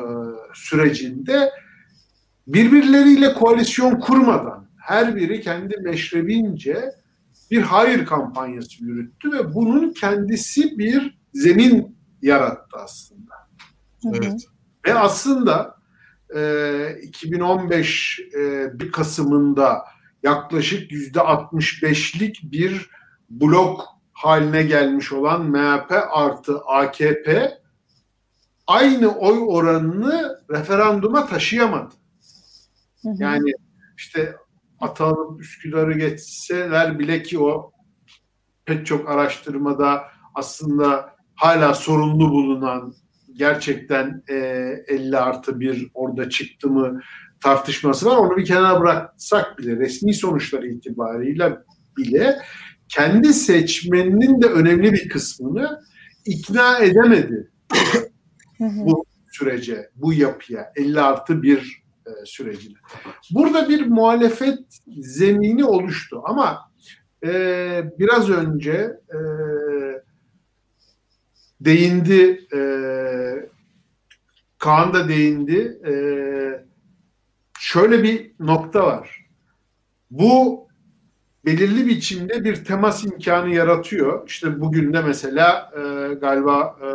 [0.54, 1.52] sürecinde
[2.48, 6.92] birbirleriyle koalisyon kurmadan her biri kendi meşrebince
[7.52, 13.34] bir hayır kampanyası yürüttü ve bunun kendisi bir zemin yarattı aslında.
[14.14, 14.46] Evet.
[14.86, 15.78] Ve aslında
[16.36, 19.84] e, 2015 e, 1 Kasım'ında
[20.24, 22.90] yaklaşık yüzde 65'lik bir
[23.30, 27.58] blok haline gelmiş olan MHP artı AKP
[28.68, 31.94] aynı oy oranını referanduma taşıyamadı.
[33.04, 33.16] Hı hı.
[33.20, 33.52] Yani
[33.98, 34.36] işte
[34.80, 37.72] Atalım Üsküdar'ı geçseler bile ki o
[38.66, 40.04] pek çok araştırmada
[40.36, 42.94] aslında hala sorunlu bulunan
[43.34, 44.36] gerçekten e,
[44.88, 47.02] 50 artı bir orada çıktı mı
[47.44, 48.18] tartışması var.
[48.18, 51.58] Onu bir kenara bıraksak bile resmi sonuçlar itibariyle
[51.98, 52.38] bile
[52.90, 55.82] kendi seçmeninin de önemli bir kısmını
[56.26, 57.52] ikna edemedi
[58.60, 62.78] bu sürece, bu yapıya 50 artı bir e, sürecine.
[63.32, 64.60] Burada bir muhalefet
[64.98, 66.72] zemini oluştu ama
[67.26, 69.20] e, biraz önce e,
[71.62, 72.60] değindi e,
[74.58, 75.82] Kaan da değindi.
[75.88, 75.94] E,
[77.60, 79.26] şöyle bir nokta var.
[80.12, 80.67] Bu
[81.48, 84.28] belirli biçimde bir temas imkanı yaratıyor.
[84.28, 86.90] İşte bugün de mesela e, galiba e,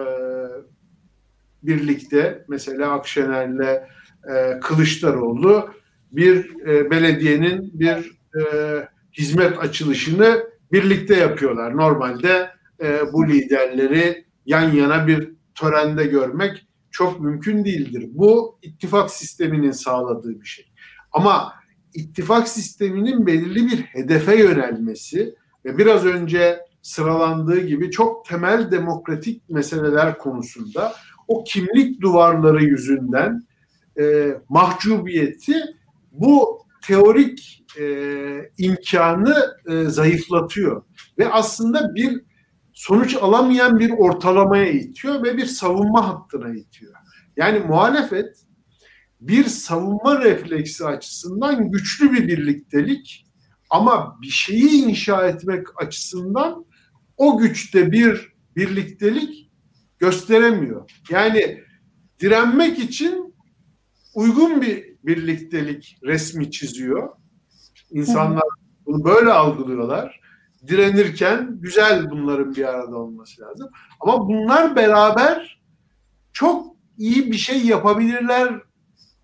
[1.62, 3.82] birlikte mesela Akşener'le
[4.34, 5.70] e, Kılıçdaroğlu
[6.12, 8.42] bir e, belediyenin bir e,
[9.12, 11.76] hizmet açılışını birlikte yapıyorlar.
[11.76, 12.50] Normalde
[12.82, 18.06] e, bu liderleri yan yana bir törende görmek çok mümkün değildir.
[18.08, 20.72] Bu ittifak sisteminin sağladığı bir şey.
[21.12, 21.52] Ama
[21.94, 30.18] ittifak sisteminin belirli bir hedefe yönelmesi ve biraz önce sıralandığı gibi çok temel demokratik meseleler
[30.18, 30.92] konusunda
[31.28, 33.42] o kimlik duvarları yüzünden
[33.98, 35.56] e, mahcubiyeti
[36.12, 37.84] bu teorik e,
[38.58, 39.36] imkanı
[39.70, 40.82] e, zayıflatıyor
[41.18, 42.22] ve aslında bir
[42.72, 46.92] sonuç alamayan bir ortalamaya itiyor ve bir savunma hattına itiyor.
[47.36, 48.36] Yani muhalefet
[49.28, 53.26] bir savunma refleksi açısından güçlü bir birliktelik
[53.70, 56.64] ama bir şeyi inşa etmek açısından
[57.16, 59.50] o güçte bir birliktelik
[59.98, 60.90] gösteremiyor.
[61.10, 61.62] Yani
[62.20, 63.34] direnmek için
[64.14, 67.08] uygun bir birliktelik resmi çiziyor.
[67.90, 68.48] İnsanlar
[68.86, 70.20] bunu böyle algılıyorlar.
[70.66, 73.68] Direnirken güzel bunların bir arada olması lazım.
[74.00, 75.62] Ama bunlar beraber
[76.32, 78.62] çok iyi bir şey yapabilirler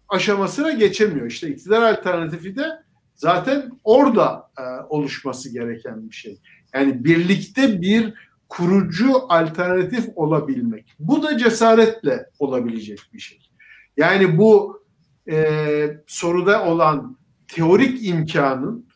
[0.09, 1.27] aşamasına geçemiyor.
[1.27, 2.67] İşte iktidar alternatifi de
[3.15, 6.41] zaten orada e, oluşması gereken bir şey.
[6.75, 8.15] Yani birlikte bir
[8.49, 10.95] kurucu alternatif olabilmek.
[10.99, 13.51] Bu da cesaretle olabilecek bir şey.
[13.97, 14.83] Yani bu
[15.31, 17.19] e, soruda olan
[17.49, 18.89] teorik imkanın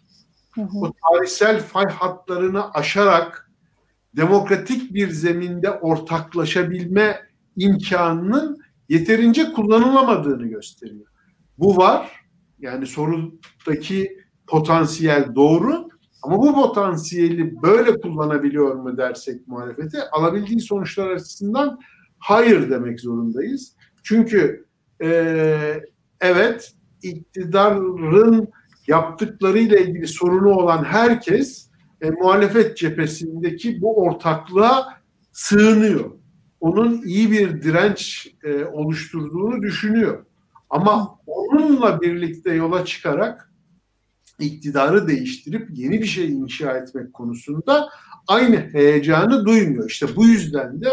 [0.52, 0.78] hı hı.
[0.78, 3.50] o tarihsel fay hatlarını aşarak
[4.16, 7.20] demokratik bir zeminde ortaklaşabilme
[7.56, 8.61] imkanının
[8.92, 11.06] yeterince kullanılamadığını gösteriyor.
[11.58, 12.10] Bu var.
[12.58, 15.88] Yani sorudaki potansiyel doğru
[16.22, 21.78] ama bu potansiyeli böyle kullanabiliyor mu dersek muhalefete alabildiği sonuçlar açısından
[22.18, 23.76] hayır demek zorundayız.
[24.02, 24.66] Çünkü
[25.02, 25.80] e,
[26.20, 28.48] evet iktidarın
[28.86, 35.00] yaptıklarıyla ilgili sorunu olan herkes e, muhalefet cephesindeki bu ortaklığa
[35.32, 36.21] sığınıyor.
[36.62, 40.26] Onun iyi bir direnç e, oluşturduğunu düşünüyor.
[40.70, 43.52] Ama onunla birlikte yola çıkarak
[44.38, 47.88] iktidarı değiştirip yeni bir şey inşa etmek konusunda
[48.28, 49.90] aynı heyecanı duymuyor.
[49.90, 50.88] İşte bu yüzden de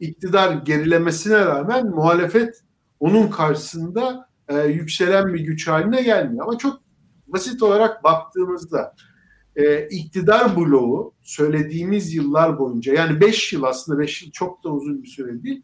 [0.00, 2.62] iktidar gerilemesine rağmen muhalefet
[3.00, 6.46] onun karşısında e, yükselen bir güç haline gelmiyor.
[6.46, 6.80] Ama çok
[7.26, 8.94] basit olarak baktığımızda
[9.60, 15.02] e, iktidar bloğu söylediğimiz yıllar boyunca yani 5 yıl aslında 5 yıl çok da uzun
[15.02, 15.62] bir süre değil.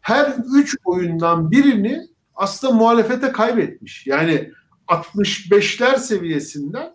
[0.00, 2.00] Her 3 oyundan birini
[2.34, 4.06] aslında muhalefete kaybetmiş.
[4.06, 4.50] Yani
[4.88, 6.94] 65'ler seviyesinden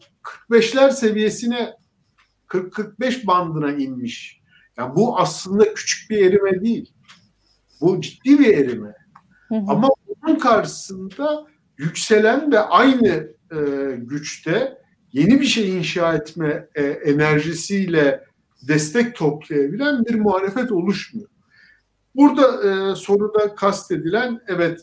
[0.50, 1.74] 45'ler seviyesine
[2.48, 4.42] 40-45 bandına inmiş.
[4.78, 6.94] Yani bu aslında küçük bir erime değil.
[7.82, 8.94] Bu ciddi bir erime.
[9.48, 9.64] Hı hı.
[9.68, 11.46] Ama bunun karşısında
[11.78, 13.58] yükselen ve aynı e,
[13.98, 14.78] güçte
[15.18, 18.24] yeni bir şey inşa etme e, enerjisiyle
[18.68, 21.30] destek toplayabilen bir muhalefet oluşmuyor.
[22.16, 24.82] Burada e, soruda kastedilen evet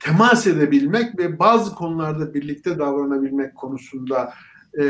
[0.00, 4.32] temas edebilmek ve bazı konularda birlikte davranabilmek konusunda
[4.78, 4.82] e,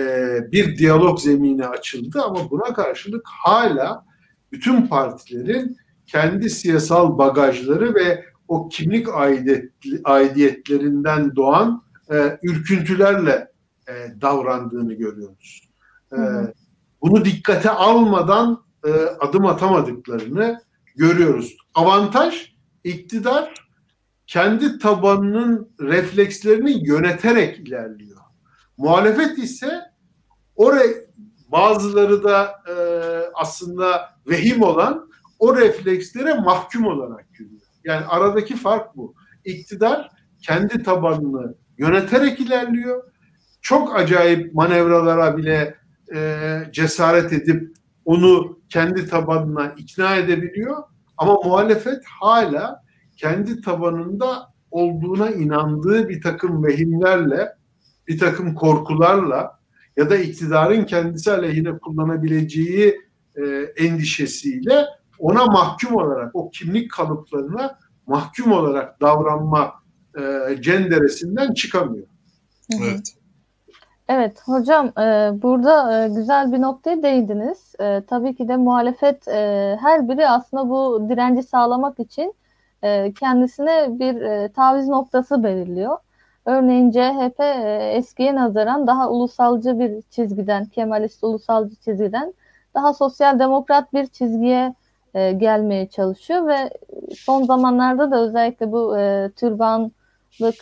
[0.53, 4.05] bir diyalog zemini açıldı ama buna karşılık hala
[4.53, 9.73] bütün partilerin kendi siyasal bagajları ve o kimlik aidiyet,
[10.05, 13.49] aidiyetlerinden doğan e, ürküntülerle
[13.89, 15.69] e, davrandığını görüyoruz.
[16.13, 16.19] E,
[17.03, 20.63] bunu dikkate almadan e, adım atamadıklarını
[20.97, 21.57] görüyoruz.
[21.75, 23.69] Avantaj iktidar
[24.27, 28.21] kendi tabanının reflekslerini yöneterek ilerliyor.
[28.77, 29.81] Muhalefet ise
[30.57, 30.89] oraya
[31.49, 32.75] bazıları da e,
[33.35, 37.61] aslında vehim olan o reflekslere mahkum olarak görüyor.
[37.85, 39.15] Yani aradaki fark bu.
[39.45, 40.11] İktidar
[40.43, 43.13] kendi tabanını yöneterek ilerliyor.
[43.69, 45.75] Çok acayip manevralara bile
[46.15, 46.41] e,
[46.73, 50.77] cesaret edip onu kendi tabanına ikna edebiliyor.
[51.17, 52.83] Ama muhalefet hala
[53.17, 57.49] kendi tabanında olduğuna inandığı bir takım vehimlerle,
[58.07, 59.59] bir takım korkularla
[59.97, 63.01] ya da iktidarın kendisi aleyhine kullanabileceği
[63.37, 63.43] e,
[63.77, 64.85] endişesiyle
[65.19, 69.75] ona mahkum olarak, o kimlik kalıplarına mahkum olarak davranma
[70.19, 72.07] e, cenderesinden çıkamıyor.
[72.81, 73.18] Evet.
[74.09, 77.75] Evet hocam e, burada e, güzel bir noktaya değindiniz.
[77.81, 82.35] E, tabii ki de muhalefet e, her biri aslında bu direnci sağlamak için
[82.83, 85.99] e, kendisine bir e, taviz noktası belirliyor.
[86.47, 92.35] Örneğin CHP e, eskiye nazaran daha ulusalcı bir çizgiden, Kemalist ulusalcı çizgiden
[92.75, 94.75] daha sosyal demokrat bir çizgiye
[95.15, 96.71] e, gelmeye çalışıyor ve
[97.17, 99.91] son zamanlarda da özellikle bu e, türbanlı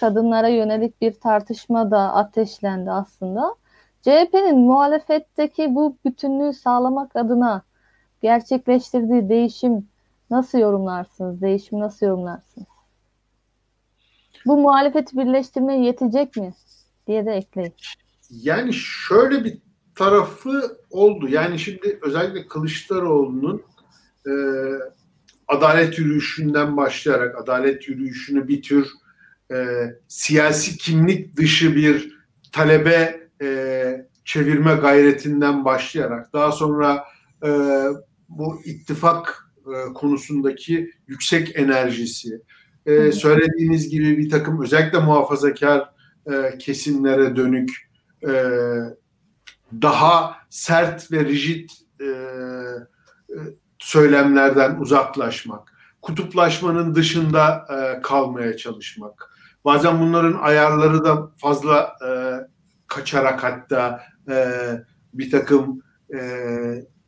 [0.01, 3.55] kadınlara yönelik bir tartışma da ateşlendi aslında.
[4.03, 7.63] CHP'nin muhalefetteki bu bütünlüğü sağlamak adına
[8.23, 9.89] gerçekleştirdiği değişim
[10.31, 11.41] nasıl yorumlarsınız?
[11.41, 12.67] Değişim nasıl yorumlarsınız?
[14.47, 16.55] Bu muhalefeti birleştirmeye yetecek mi?
[17.07, 17.75] diye de ekleyin.
[18.31, 19.59] Yani şöyle bir
[19.95, 21.29] tarafı oldu.
[21.29, 23.63] Yani şimdi özellikle Kılıçdaroğlu'nun
[24.27, 24.33] e,
[25.49, 28.89] adalet yürüyüşünden başlayarak adalet yürüyüşünü bir tür
[29.53, 29.57] e,
[30.09, 32.17] siyasi kimlik dışı bir
[32.53, 37.05] talebe e, çevirme gayretinden başlayarak daha sonra
[37.45, 37.51] e,
[38.29, 42.41] bu ittifak e, konusundaki yüksek enerjisi,
[42.87, 45.91] e, söylediğiniz gibi bir takım özellikle muhafazakar
[46.33, 47.71] e, kesimlere dönük
[48.29, 48.33] e,
[49.83, 53.37] daha sert ve rigid e, e,
[53.79, 59.36] söylemlerden uzaklaşmak, kutuplaşmanın dışında e, kalmaya çalışmak.
[59.67, 62.11] Bazen bunların ayarları da fazla e,
[62.87, 64.47] kaçarak hatta e,
[65.15, 65.83] bir takım
[66.15, 66.21] e,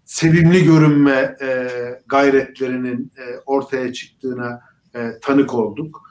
[0.05, 1.69] sevimli görünme e,
[2.07, 4.61] gayretlerinin e, ortaya çıktığına
[4.95, 6.11] e, tanık olduk.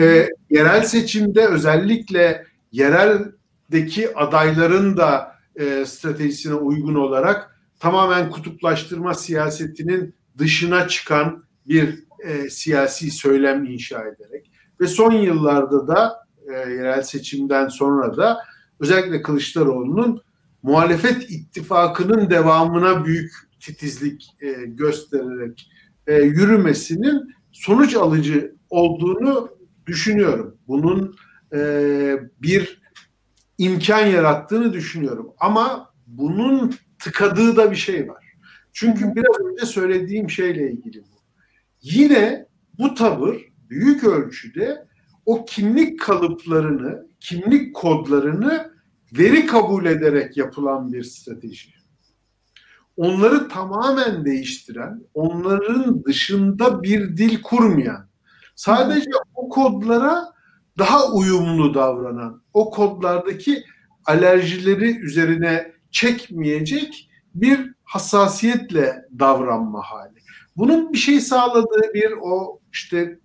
[0.00, 10.88] E, yerel seçimde özellikle yereldeki adayların da e, stratejisine uygun olarak tamamen kutuplaştırma siyasetinin dışına
[10.88, 16.16] çıkan bir e, siyasi söylem inşa ederek ve son yıllarda da
[16.48, 18.38] e, yerel seçimden sonra da
[18.80, 20.22] özellikle Kılıçdaroğlu'nun
[20.62, 25.70] muhalefet ittifakının devamına büyük titizlik e, göstererek
[26.06, 29.48] e, yürümesinin sonuç alıcı olduğunu
[29.86, 30.56] düşünüyorum.
[30.68, 31.16] Bunun
[31.54, 31.58] e,
[32.42, 32.82] bir
[33.58, 35.32] imkan yarattığını düşünüyorum.
[35.40, 38.24] Ama bunun tıkadığı da bir şey var.
[38.72, 41.22] Çünkü biraz önce söylediğim şeyle ilgili bu.
[41.82, 42.46] Yine
[42.78, 44.86] bu tavır büyük ölçüde
[45.26, 48.72] o kimlik kalıplarını, kimlik kodlarını
[49.12, 51.70] veri kabul ederek yapılan bir strateji.
[52.96, 58.08] Onları tamamen değiştiren, onların dışında bir dil kurmayan,
[58.54, 60.24] sadece o kodlara
[60.78, 63.64] daha uyumlu davranan, o kodlardaki
[64.04, 70.18] alerjileri üzerine çekmeyecek bir hassasiyetle davranma hali.
[70.56, 73.18] Bunun bir şey sağladığı bir o işte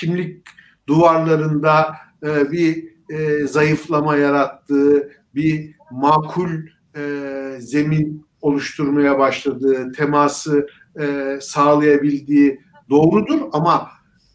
[0.00, 0.46] kimlik
[0.86, 6.50] duvarlarında e, bir e, zayıflama yarattığı, bir makul
[6.96, 7.02] e,
[7.60, 10.66] zemin oluşturmaya başladığı, teması
[11.00, 13.88] e, sağlayabildiği doğrudur ama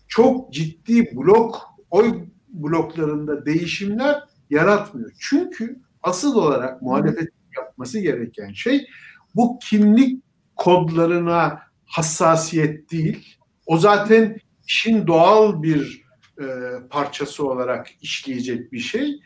[0.07, 2.13] çok ciddi blok, oy
[2.49, 5.11] bloklarında değişimler yaratmıyor.
[5.19, 8.87] Çünkü asıl olarak muhalefet yapması gereken şey
[9.35, 10.23] bu kimlik
[10.55, 13.37] kodlarına hassasiyet değil.
[13.65, 14.37] O zaten
[14.67, 16.03] işin doğal bir
[16.41, 16.45] e,
[16.89, 19.19] parçası olarak işleyecek bir şey.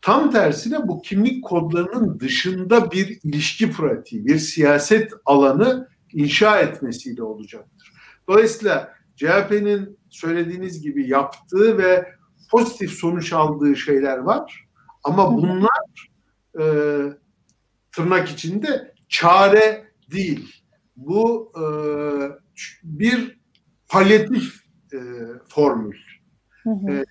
[0.00, 7.92] Tam tersine bu kimlik kodlarının dışında bir ilişki pratiği, bir siyaset alanı inşa etmesiyle olacaktır.
[8.28, 12.08] Dolayısıyla CHP'nin söylediğiniz gibi yaptığı ve
[12.50, 14.64] pozitif sonuç aldığı şeyler var.
[15.04, 16.10] Ama bunlar
[16.60, 16.64] e,
[17.92, 20.62] tırnak içinde çare değil.
[20.96, 21.64] Bu e,
[22.84, 23.38] bir
[23.88, 24.63] palyatif
[24.94, 25.00] e,
[25.48, 25.96] formül.
[26.62, 26.92] Hı hı.
[26.92, 27.04] E,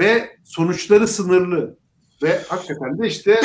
[0.00, 1.78] ve sonuçları sınırlı.
[2.22, 3.40] Ve hakikaten de işte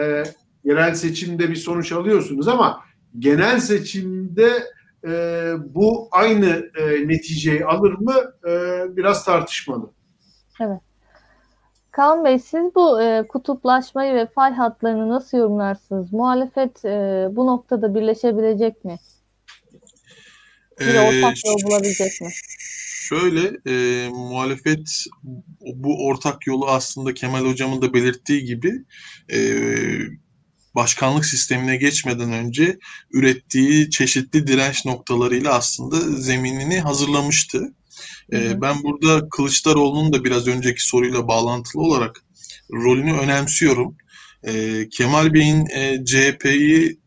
[0.00, 0.22] e,
[0.64, 2.80] yerel seçimde bir sonuç alıyorsunuz ama
[3.18, 4.52] genel seçimde
[5.06, 8.14] e, bu aynı e, neticeyi alır mı
[8.48, 9.90] e, biraz tartışmalı.
[10.60, 10.80] Evet.
[11.90, 16.12] Kaan Bey siz bu e, kutuplaşmayı ve fay hatlarını nasıl yorumlarsınız?
[16.12, 18.98] Muhalefet e, bu noktada birleşebilecek mi?
[20.80, 22.28] Bir ee, ortak yol bulabilecek mi?
[23.08, 25.04] Şöyle e, muhalefet
[25.60, 28.72] bu ortak yolu aslında Kemal Hocam'ın da belirttiği gibi
[29.32, 29.38] e,
[30.74, 32.78] başkanlık sistemine geçmeden önce
[33.12, 37.58] ürettiği çeşitli direnç noktalarıyla aslında zeminini hazırlamıştı.
[38.32, 38.60] Hı.
[38.62, 42.24] Ben burada Kılıçdaroğlu'nun da biraz önceki soruyla bağlantılı olarak
[42.72, 43.96] rolünü önemsiyorum.
[44.90, 45.66] Kemal Bey'in
[46.04, 47.00] CHP'yi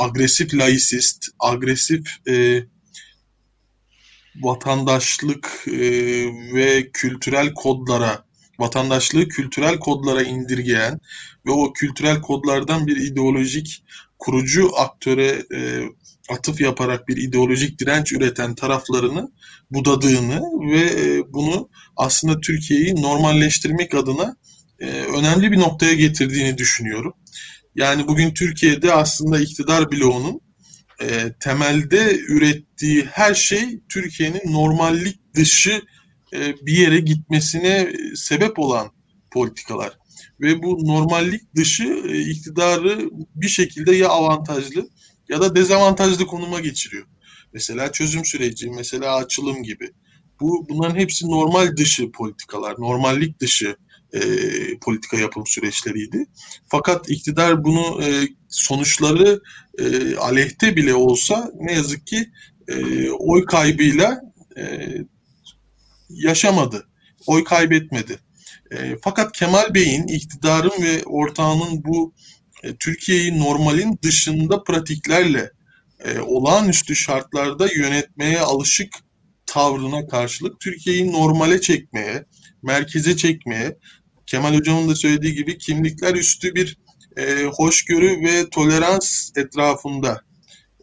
[0.00, 2.06] agresif laisist, agresif
[4.36, 5.64] vatandaşlık
[6.54, 8.24] ve kültürel kodlara
[8.58, 11.00] vatandaşlığı kültürel kodlara indirgeyen
[11.46, 13.84] ve o kültürel kodlardan bir ideolojik
[14.18, 15.82] kurucu aktöre e,
[16.30, 19.32] atıf yaparak bir ideolojik direnç üreten taraflarını
[19.70, 24.36] budadığını ve e, bunu aslında Türkiye'yi normalleştirmek adına
[24.80, 27.14] e, önemli bir noktaya getirdiğini düşünüyorum.
[27.74, 30.40] Yani bugün Türkiye'de aslında iktidar bloğunun
[31.00, 35.82] e, temelde ürettiği her şey Türkiye'nin normallik dışı
[36.32, 38.90] e, bir yere gitmesine sebep olan
[39.30, 39.98] politikalar.
[40.40, 44.88] Ve bu normallik dışı e, iktidarı bir şekilde ya avantajlı
[45.28, 47.06] ya da dezavantajlı konuma geçiriyor.
[47.52, 49.90] Mesela çözüm süreci, mesela açılım gibi.
[50.40, 53.76] Bu bunların hepsi normal dışı politikalar, normallik dışı
[54.12, 54.20] e,
[54.78, 56.26] politika yapım süreçleriydi.
[56.66, 59.40] Fakat iktidar bunu e, sonuçları
[59.80, 62.30] e, aleyhte bile olsa ne yazık ki
[62.68, 64.20] e, oy kaybıyla
[64.56, 64.88] e,
[66.10, 66.88] yaşamadı.
[67.26, 68.18] Oy kaybetmedi.
[68.70, 72.14] E, fakat Kemal Bey'in, iktidarın ve ortağının bu
[72.62, 75.50] e, Türkiye'yi normalin dışında pratiklerle
[76.04, 78.94] e, olağanüstü şartlarda yönetmeye alışık
[79.46, 82.24] tavrına karşılık Türkiye'yi normale çekmeye,
[82.62, 83.76] merkeze çekmeye,
[84.26, 86.78] Kemal Hocam'ın da söylediği gibi kimlikler üstü bir
[87.20, 90.20] e, hoşgörü ve tolerans etrafında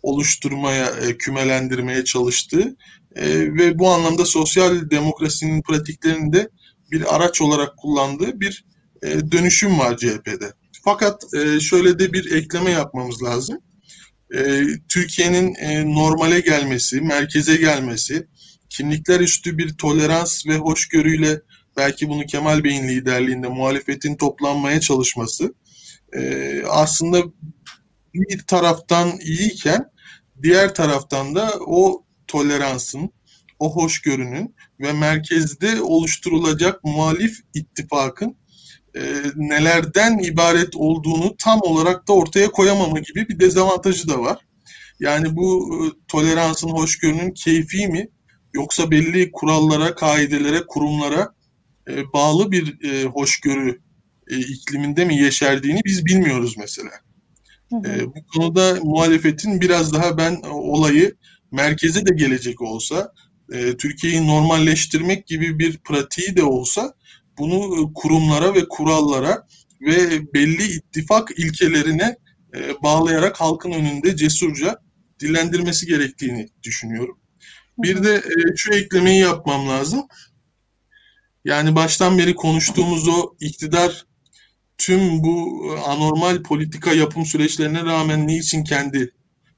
[0.01, 2.75] oluşturmaya, e, kümelendirmeye çalıştığı
[3.15, 6.49] e, ve bu anlamda sosyal demokrasinin pratiklerinde
[6.91, 8.65] bir araç olarak kullandığı bir
[9.03, 10.53] e, dönüşüm var CHP'de.
[10.83, 13.57] Fakat e, şöyle de bir ekleme yapmamız lazım.
[14.35, 18.27] E, Türkiye'nin e, normale gelmesi, merkeze gelmesi,
[18.69, 21.41] kimlikler üstü bir tolerans ve hoşgörüyle
[21.77, 25.53] belki bunu Kemal Bey'in liderliğinde muhalefetin toplanmaya çalışması
[26.13, 27.23] e, aslında
[28.13, 29.91] bir taraftan iyiyken
[30.43, 33.09] diğer taraftan da o toleransın,
[33.59, 38.35] o hoşgörünün ve merkezde oluşturulacak muhalif ittifakın
[38.95, 39.01] e,
[39.35, 44.37] nelerden ibaret olduğunu tam olarak da ortaya koyamama gibi bir dezavantajı da var.
[44.99, 48.09] Yani bu e, toleransın, hoşgörünün keyfi mi
[48.53, 51.33] yoksa belli kurallara, kaidelere, kurumlara
[51.89, 53.86] e, bağlı bir e, hoşgörü
[54.29, 56.91] e, ikliminde mi yeşerdiğini biz bilmiyoruz mesela.
[57.69, 57.91] Hı hı.
[57.91, 61.15] E, bu konuda muhalefetin biraz daha ben olayı
[61.51, 63.13] merkeze de gelecek olsa,
[63.53, 66.93] e, Türkiye'yi normalleştirmek gibi bir pratiği de olsa
[67.37, 69.47] bunu e, kurumlara ve kurallara
[69.81, 72.17] ve belli ittifak ilkelerine
[72.55, 74.79] e, bağlayarak halkın önünde cesurca
[75.19, 77.19] dillendirmesi gerektiğini düşünüyorum.
[77.77, 80.07] Bir de e, şu eklemeyi yapmam lazım.
[81.45, 84.05] Yani baştan beri konuştuğumuz o iktidar
[84.77, 89.13] tüm bu anormal politika yapım süreçlerine rağmen niçin kendi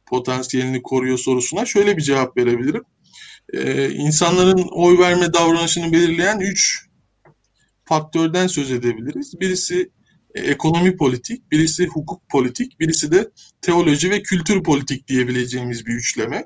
[0.06, 2.84] potansiyelini koruyor sorusuna şöyle bir cevap verebilirim.
[3.54, 6.86] Ee, insanların oy verme davranışını belirleyen üç
[7.86, 9.40] faktörden söz edebiliriz.
[9.40, 9.90] Birisi
[10.36, 13.30] e, ekonomi politik, birisi hukuk politik, birisi de
[13.62, 16.46] teoloji ve kültür politik diyebileceğimiz bir üçleme.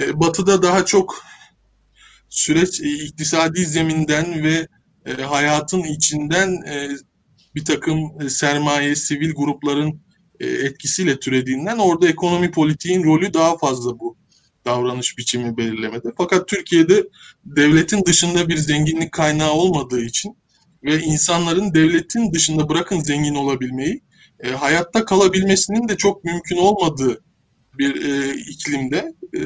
[0.00, 1.24] E, batı'da daha çok
[2.28, 4.68] süreç e, iktisadi zeminden ve
[5.06, 6.88] e, hayatın içinden e,
[7.56, 10.00] bir takım e, sermaye, sivil grupların
[10.40, 14.16] e, etkisiyle türediğinden orada ekonomi politiğin rolü daha fazla bu
[14.64, 16.08] davranış biçimi belirlemede.
[16.18, 17.04] Fakat Türkiye'de
[17.44, 20.36] devletin dışında bir zenginlik kaynağı olmadığı için
[20.84, 24.00] ve insanların devletin dışında bırakın zengin olabilmeyi,
[24.40, 27.24] e, hayatta kalabilmesinin de çok mümkün olmadığı
[27.78, 29.40] bir e, iklimde e,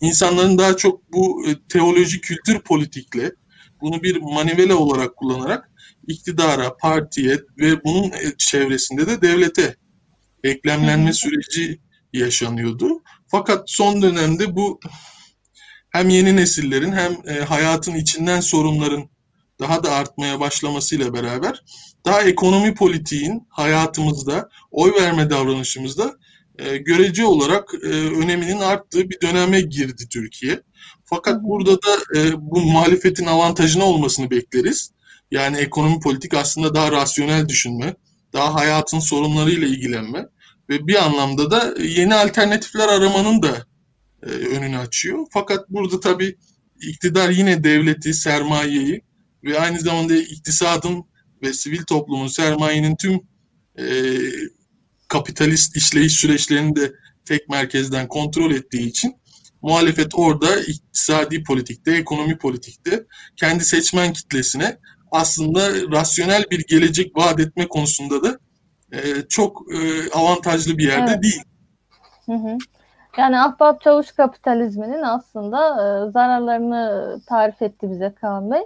[0.00, 3.32] insanların daha çok bu e, teoloji kültür politikle
[3.80, 5.70] bunu bir manivela olarak kullanarak
[6.08, 9.76] iktidara, partiye ve bunun çevresinde de devlete
[10.44, 11.80] eklemlenme süreci
[12.12, 13.02] yaşanıyordu.
[13.28, 14.80] Fakat son dönemde bu
[15.90, 19.10] hem yeni nesillerin hem e, hayatın içinden sorunların
[19.60, 21.62] daha da artmaya başlamasıyla beraber
[22.06, 26.16] daha ekonomi politiğin hayatımızda, oy verme davranışımızda
[26.58, 30.62] e, görece olarak e, öneminin arttığı bir döneme girdi Türkiye.
[31.04, 31.96] Fakat burada da
[32.38, 34.90] bu muhalefetin avantajına olmasını bekleriz.
[35.30, 37.94] Yani ekonomi politik aslında daha rasyonel düşünme,
[38.32, 40.26] daha hayatın sorunlarıyla ilgilenme
[40.68, 43.66] ve bir anlamda da yeni alternatifler aramanın da
[44.22, 45.26] e, önünü açıyor.
[45.32, 46.36] Fakat burada tabii
[46.80, 49.02] iktidar yine devleti, sermayeyi
[49.44, 51.04] ve aynı zamanda iktisadın
[51.42, 53.20] ve sivil toplumun, sermayenin tüm
[53.78, 53.84] e,
[55.08, 56.92] kapitalist işleyiş süreçlerini de
[57.24, 59.16] tek merkezden kontrol ettiği için
[59.62, 63.04] muhalefet orada iktisadi politikte, ekonomi politikte
[63.36, 64.78] kendi seçmen kitlesine
[65.10, 65.60] aslında
[65.92, 68.38] rasyonel bir gelecek vaat etme konusunda da
[68.92, 71.22] e, çok e, avantajlı bir yerde evet.
[71.22, 71.42] değil.
[72.26, 72.58] Hı hı.
[73.18, 78.60] Yani ahbap çavuş kapitalizminin aslında e, zararlarını tarif etti bize Kaan Bey.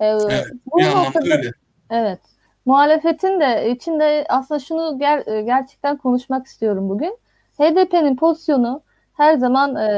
[0.00, 1.50] E, evet, bu bir noktada, öyle.
[1.90, 2.20] Evet.
[2.66, 7.18] Muhalefetin de içinde aslında şunu ger, e, gerçekten konuşmak istiyorum bugün.
[7.58, 8.82] HDP'nin pozisyonu
[9.14, 9.90] her zaman e,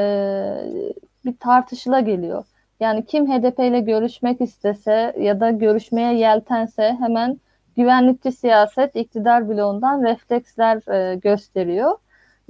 [1.25, 2.43] bir tartışıla geliyor.
[2.81, 7.39] Yani kim HDP ile görüşmek istese ya da görüşmeye yeltense hemen
[7.77, 11.97] güvenlikçi siyaset iktidar bloğundan refleksler e, gösteriyor.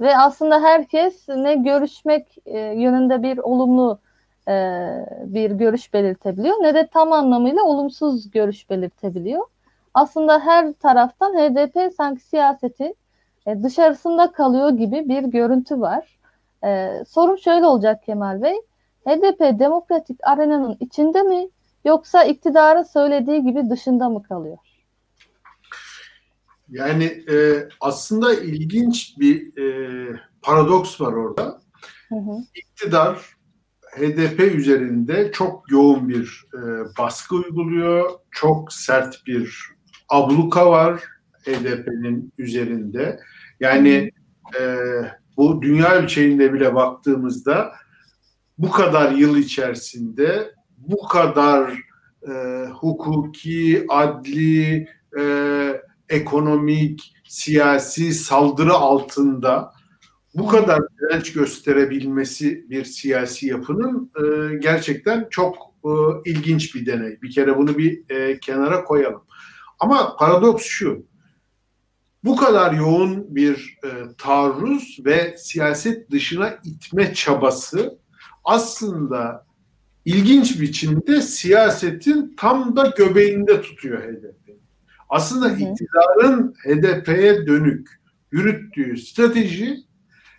[0.00, 3.98] Ve aslında herkes ne görüşmek e, yönünde bir olumlu
[4.48, 4.52] e,
[5.24, 9.46] bir görüş belirtebiliyor ne de tam anlamıyla olumsuz görüş belirtebiliyor.
[9.94, 12.94] Aslında her taraftan HDP sanki siyaseti
[13.46, 16.18] e, dışarısında kalıyor gibi bir görüntü var.
[16.64, 18.56] E, sorum şöyle olacak Kemal Bey.
[19.06, 21.48] HDP demokratik arenanın içinde mi
[21.84, 24.58] yoksa iktidarın söylediği gibi dışında mı kalıyor?
[26.68, 31.60] Yani e, aslında ilginç bir e, paradoks var orada.
[32.08, 32.38] Hı hı.
[32.54, 33.18] İktidar
[33.96, 36.58] HDP üzerinde çok yoğun bir e,
[36.98, 38.10] baskı uyguluyor.
[38.30, 39.72] Çok sert bir
[40.08, 41.02] abluka var
[41.44, 43.20] HDP'nin üzerinde.
[43.60, 44.10] Yani
[44.60, 44.76] e,
[45.36, 47.72] bu dünya ölçeğinde bile baktığımızda
[48.62, 51.78] bu kadar yıl içerisinde bu kadar
[52.28, 52.32] e,
[52.72, 54.88] hukuki, adli,
[55.18, 55.24] e,
[56.08, 59.72] ekonomik, siyasi saldırı altında
[60.34, 65.90] bu kadar direnç gösterebilmesi bir siyasi yapının e, gerçekten çok e,
[66.30, 67.22] ilginç bir deney.
[67.22, 69.22] Bir kere bunu bir e, kenara koyalım.
[69.80, 71.06] Ama paradoks şu.
[72.24, 73.88] Bu kadar yoğun bir e,
[74.18, 78.01] taarruz ve siyaset dışına itme çabası
[78.44, 79.46] aslında
[80.04, 84.56] ilginç biçimde siyasetin tam da göbeğinde tutuyor HDP.
[85.08, 87.88] Aslında hı iktidarın HDP'ye dönük
[88.32, 89.76] yürüttüğü strateji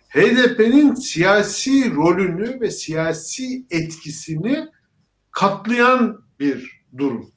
[0.08, 4.66] HDP'nin siyasi rolünü ve siyasi etkisini
[5.30, 7.30] katlayan bir durum.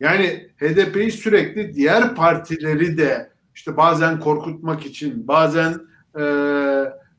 [0.00, 5.80] Yani HDP'yi sürekli diğer partileri de işte bazen korkutmak için, bazen
[6.18, 6.22] e,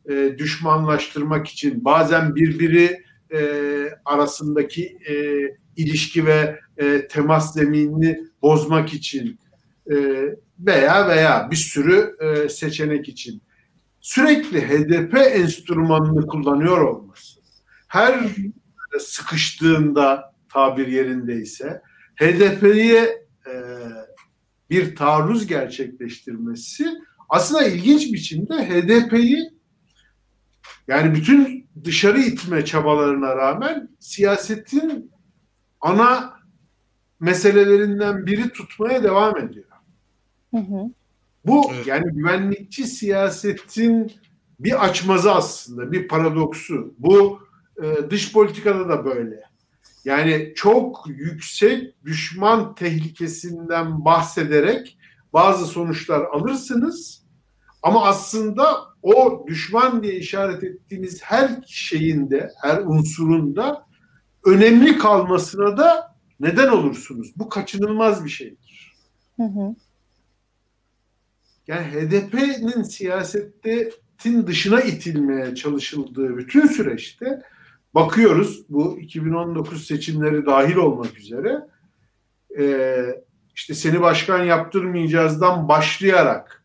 [0.10, 3.39] e, düşmanlaştırmak için, bazen birbiri e,
[4.06, 5.14] arasındaki e,
[5.76, 9.39] ilişki ve e, temas zeminini bozmak için
[9.91, 9.95] e,
[10.60, 13.41] veya veya bir sürü e, seçenek için.
[14.02, 17.39] Sürekli HDP enstrümanını kullanıyor olması,
[17.88, 18.20] her
[18.99, 21.82] sıkıştığında tabir yerindeyse
[22.16, 23.54] HDP'ye e,
[24.70, 26.88] bir taarruz gerçekleştirmesi
[27.30, 29.51] aslında ilginç biçimde HDP'yi
[30.92, 35.12] yani bütün dışarı itme çabalarına rağmen siyasetin
[35.82, 36.34] ana
[37.20, 39.66] meselelerinden biri tutmaya devam ediyor.
[40.52, 40.92] Hı hı.
[41.46, 41.88] Bu evet.
[41.88, 44.12] yani güvenlikçi siyasetin
[44.60, 46.94] bir açmazı aslında, bir paradoksu.
[46.98, 47.39] Bu
[47.84, 49.44] e, dış politikada da böyle.
[50.06, 54.98] Yani çok yüksek düşman tehlikesinden bahsederek
[55.34, 57.24] bazı sonuçlar alırsınız
[57.84, 63.86] ama aslında o düşman diye işaret ettiğiniz her şeyin de, her unsurun da
[64.45, 67.34] önemli kalmasına da neden olursunuz.
[67.36, 68.95] Bu kaçınılmaz bir şeydir.
[69.36, 69.76] Hı hı.
[71.68, 77.41] Yani HDP'nin siyasetin dışına itilmeye çalışıldığı bütün süreçte
[77.93, 81.68] bakıyoruz bu 2019 seçimleri dahil olmak üzere
[82.60, 82.95] e,
[83.56, 86.61] işte seni başkan yaptırmayacağızdan başlayarak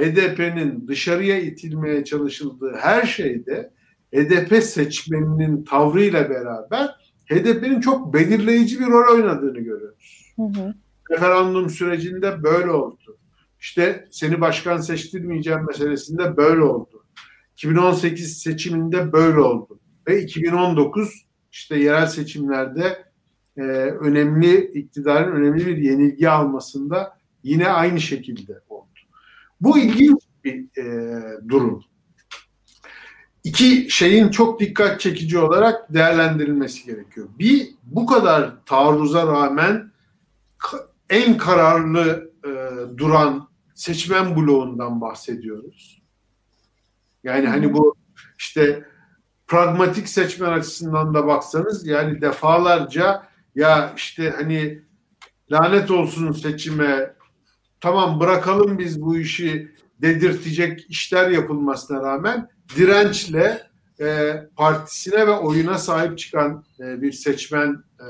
[0.00, 3.70] HDP'nin dışarıya itilmeye çalışıldığı her şeyde
[4.14, 6.88] HDP seçmeninin tavrıyla beraber
[7.30, 10.32] HDP'nin çok belirleyici bir rol oynadığını görüyoruz.
[10.36, 10.74] Hı hı.
[11.10, 13.18] Referandum sürecinde böyle oldu.
[13.60, 17.04] İşte seni başkan seçtirmeyeceğim meselesinde böyle oldu.
[17.52, 19.80] 2018 seçiminde böyle oldu.
[20.08, 23.04] Ve 2019 işte yerel seçimlerde
[23.56, 23.62] e,
[24.00, 28.89] önemli iktidarın önemli bir yenilgi almasında yine aynı şekilde oldu.
[29.60, 31.84] Bu ilginç bir e, durum.
[33.44, 37.28] İki şeyin çok dikkat çekici olarak değerlendirilmesi gerekiyor.
[37.38, 39.92] Bir, bu kadar taarruza rağmen
[41.10, 42.50] en kararlı e,
[42.98, 46.02] duran seçmen bloğundan bahsediyoruz.
[47.24, 47.94] Yani hani bu
[48.38, 48.84] işte
[49.46, 54.82] pragmatik seçmen açısından da baksanız yani defalarca ya işte hani
[55.52, 57.14] lanet olsun seçime
[57.80, 63.62] tamam bırakalım biz bu işi dedirtecek işler yapılmasına rağmen dirençle
[64.00, 68.06] e, partisine ve oyuna sahip çıkan e, bir seçmen e,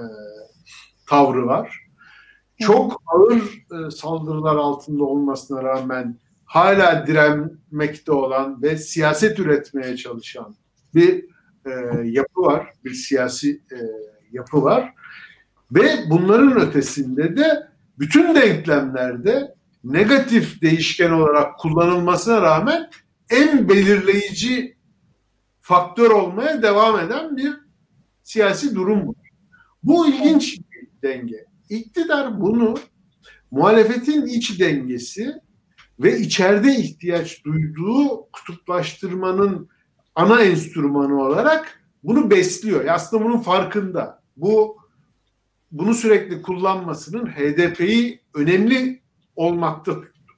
[1.08, 1.80] tavrı var.
[2.58, 10.56] Çok ağır e, saldırılar altında olmasına rağmen hala direnmekte olan ve siyaset üretmeye çalışan
[10.94, 11.24] bir
[11.66, 11.70] e,
[12.04, 13.78] yapı var, bir siyasi e,
[14.32, 14.94] yapı var.
[15.72, 17.68] Ve bunların ötesinde de
[17.98, 19.54] bütün denklemlerde
[19.84, 22.90] negatif değişken olarak kullanılmasına rağmen
[23.30, 24.76] en belirleyici
[25.60, 27.52] faktör olmaya devam eden bir
[28.22, 29.30] siyasi durum var.
[29.82, 31.44] Bu ilginç bir denge.
[31.68, 32.74] İktidar bunu
[33.50, 35.34] muhalefetin iç dengesi
[36.00, 39.68] ve içeride ihtiyaç duyduğu kutuplaştırmanın
[40.14, 42.84] ana enstrümanı olarak bunu besliyor.
[42.84, 44.22] Aslında bunun farkında.
[44.36, 44.76] Bu
[45.70, 48.99] bunu sürekli kullanmasının HDP'yi önemli
[49.40, 49.92] olmakta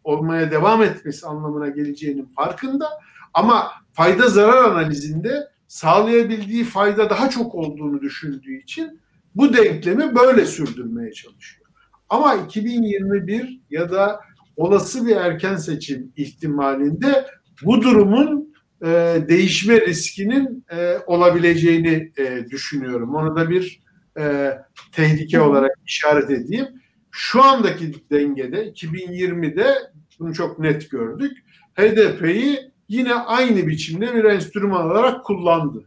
[0.04, 2.88] olmaya devam etmesi anlamına geleceğinin farkında.
[3.34, 9.00] Ama fayda zarar analizinde sağlayabildiği fayda daha çok olduğunu düşündüğü için
[9.34, 11.66] bu denklemi böyle sürdürmeye çalışıyor.
[12.08, 14.20] Ama 2021 ya da
[14.56, 17.26] olası bir erken seçim ihtimalinde
[17.62, 18.88] bu durumun e,
[19.28, 23.14] değişme riskinin e, olabileceğini e, düşünüyorum.
[23.14, 23.82] Onu da bir
[24.18, 24.52] e,
[24.92, 26.81] tehlike olarak işaret edeyim.
[27.14, 29.74] Şu andaki dengede 2020'de
[30.18, 31.32] bunu çok net gördük.
[31.74, 35.84] HDP'yi yine aynı biçimde bir enstrüman olarak kullandı.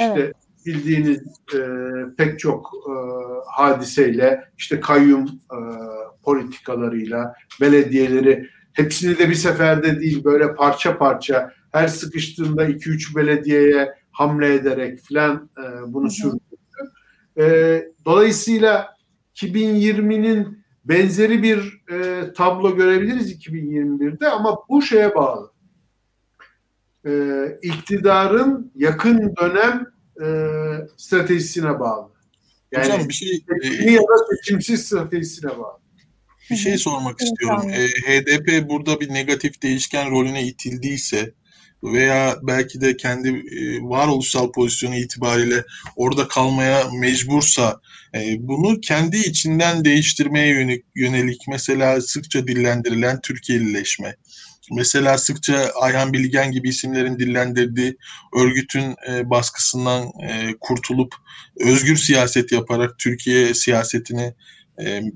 [0.00, 0.36] İşte evet.
[0.66, 1.22] bildiğiniz
[1.54, 1.58] e,
[2.16, 2.92] pek çok e,
[3.46, 5.58] hadiseyle, işte kayyum e,
[6.22, 14.54] politikalarıyla, belediyeleri hepsini de bir seferde değil böyle parça parça her sıkıştığında 2-3 belediyeye hamle
[14.54, 16.40] ederek filan e, bunu sürdürdü.
[17.38, 17.44] E,
[18.04, 18.93] dolayısıyla
[19.34, 25.52] 2020'nin benzeri bir e, tablo görebiliriz 2021'de ama bu şeye bağlı.
[27.06, 27.12] E,
[27.62, 29.86] iktidarın yakın dönem
[30.22, 30.26] e,
[30.96, 32.14] stratejisine bağlı.
[32.72, 35.78] Yani Hocam bir şey e, ya da seçimsiz stratejisine bağlı.
[36.50, 37.70] Bir şey sormak istiyorum.
[37.70, 41.34] E, HDP burada bir negatif değişken rolüne itildiyse
[41.84, 45.64] veya belki de kendi e, varoluşsal pozisyonu itibariyle
[45.96, 47.80] orada kalmaya mecbursa
[48.14, 54.16] e, bunu kendi içinden değiştirmeye yönelik, mesela sıkça dillendirilen Türkiye'lileşme
[54.72, 57.96] mesela sıkça Ayhan Bilgen gibi isimlerin dillendirdiği
[58.36, 61.14] örgütün e, baskısından e, kurtulup
[61.60, 64.34] özgür siyaset yaparak Türkiye siyasetini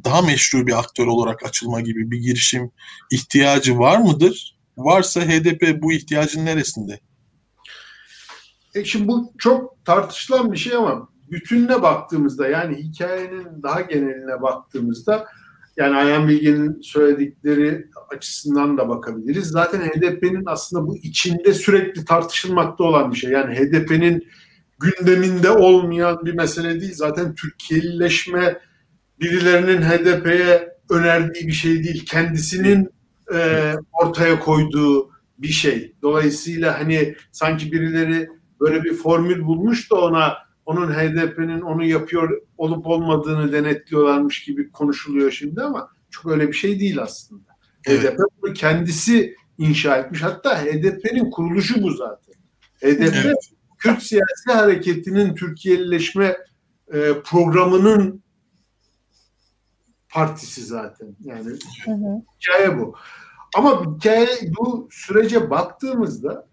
[0.04, 2.70] daha meşru bir aktör olarak açılma gibi bir girişim
[3.10, 4.57] ihtiyacı var mıdır?
[4.78, 7.00] Varsa HDP bu ihtiyacın neresinde?
[8.74, 15.26] E şimdi bu çok tartışılan bir şey ama bütününe baktığımızda yani hikayenin daha geneline baktığımızda
[15.76, 19.46] yani Ayhan Bilgin'in söyledikleri açısından da bakabiliriz.
[19.46, 23.30] Zaten HDP'nin aslında bu içinde sürekli tartışılmakta olan bir şey.
[23.30, 24.26] Yani HDP'nin
[24.78, 26.94] gündeminde olmayan bir mesele değil.
[26.94, 28.58] Zaten Türkiye'lileşme
[29.20, 32.06] birilerinin HDP'ye önerdiği bir şey değil.
[32.06, 32.97] Kendisinin
[33.34, 35.94] e, ortaya koyduğu bir şey.
[36.02, 38.28] Dolayısıyla hani sanki birileri
[38.60, 45.30] böyle bir formül bulmuş da ona onun HDP'nin onu yapıyor olup olmadığını denetliyorlarmış gibi konuşuluyor
[45.30, 47.48] şimdi ama çok öyle bir şey değil aslında.
[47.86, 48.02] Evet.
[48.02, 50.22] HDP bunu kendisi inşa etmiş.
[50.22, 52.34] Hatta HDP'nin kuruluşu bu zaten.
[52.80, 53.36] HDP evet.
[53.78, 56.36] Kürt siyasi hareketinin Türkiye'lileşme
[56.92, 58.22] e, programının
[60.10, 61.16] partisi zaten.
[61.24, 61.50] Yani
[61.84, 62.22] hı hı.
[62.40, 62.94] hikaye bu.
[63.56, 64.28] Ama hikaye
[64.58, 66.48] bu sürece baktığımızda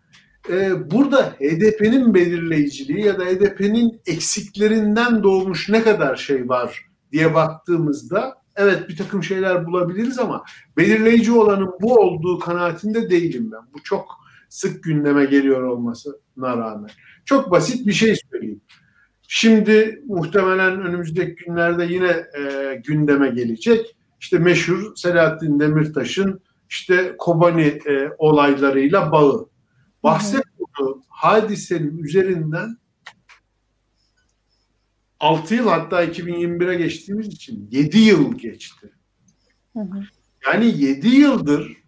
[0.49, 8.35] e, burada HDP'nin belirleyiciliği ya da HDP'nin eksiklerinden doğmuş ne kadar şey var diye baktığımızda
[8.55, 10.43] evet bir takım şeyler bulabiliriz ama
[10.77, 13.73] belirleyici olanın bu olduğu kanaatinde değilim ben.
[13.73, 14.05] Bu çok
[14.49, 16.89] sık gündeme geliyor olmasına rağmen.
[17.25, 18.61] Çok basit bir şey söyleyeyim.
[19.27, 23.95] Şimdi muhtemelen önümüzdeki günlerde yine e, gündeme gelecek.
[24.19, 29.49] İşte meşhur Selahattin Demirtaş'ın işte Kobani e, olaylarıyla bağı.
[30.03, 32.77] Bahse konuğu hadisenin üzerinden
[35.19, 38.91] 6 yıl hatta 2021'e geçtiğimiz için 7 yıl geçti.
[39.73, 40.03] Hı hı.
[40.47, 41.85] Yani 7 yıldır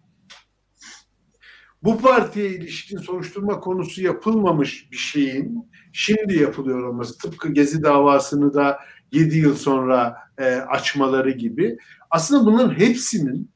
[1.82, 8.78] bu partiye ilişkin soruşturma konusu yapılmamış bir şeyin şimdi yapılıyor olması tıpkı Gezi davasını da
[9.12, 11.78] 7 yıl sonra e, açmaları gibi
[12.10, 13.50] aslında bunların hepsinin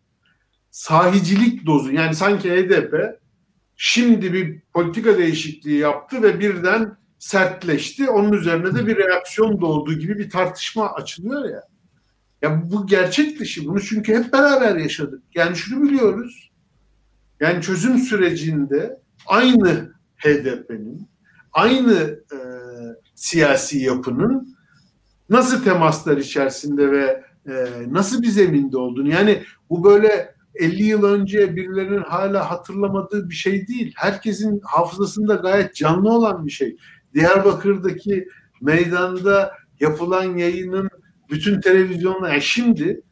[0.70, 2.94] sahicilik dozu yani sanki HDP
[3.76, 8.10] şimdi bir politika değişikliği yaptı ve birden sertleşti.
[8.10, 11.62] Onun üzerine de bir reaksiyon doğduğu gibi bir tartışma açılıyor ya.
[12.42, 13.66] Ya bu gerçek dışı.
[13.66, 15.22] Bunu çünkü hep beraber yaşadık.
[15.34, 16.50] Yani şunu biliyoruz.
[17.40, 21.08] Yani çözüm sürecinde aynı HDP'nin,
[21.52, 22.38] aynı e,
[23.14, 24.56] siyasi yapının
[25.30, 27.52] nasıl temaslar içerisinde ve e,
[27.88, 29.08] nasıl bir zeminde olduğunu.
[29.08, 33.92] Yani bu böyle 50 yıl önce birilerinin hala hatırlamadığı bir şey değil.
[33.96, 36.76] Herkesin hafızasında gayet canlı olan bir şey.
[37.14, 38.28] Diyarbakır'daki
[38.60, 40.88] meydanda yapılan yayının
[41.30, 43.02] bütün televizyonlar, yani şimdi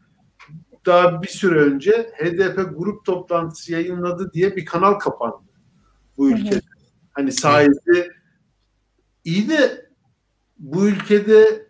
[0.86, 5.51] daha bir süre önce HDP grup toplantısı yayınladı diye bir kanal kapandı
[6.16, 6.61] bu ülkede.
[7.12, 8.11] Hani sahibi
[9.24, 9.90] iyi de
[10.58, 11.66] bu ülkede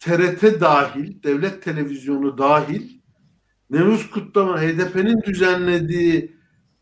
[0.00, 2.98] TRT dahil, devlet televizyonu dahil
[3.70, 6.38] Nevruz kutlama, HDP'nin düzenlediği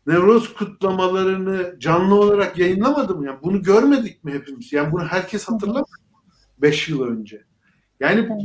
[0.07, 3.25] Nevruz kutlamalarını canlı olarak yayınlamadı mı?
[3.25, 4.73] Yani bunu görmedik mi hepimiz?
[4.73, 5.87] Yani bunu herkes hatırlamıyor.
[6.57, 7.43] Beş yıl önce.
[7.99, 8.37] Yani bu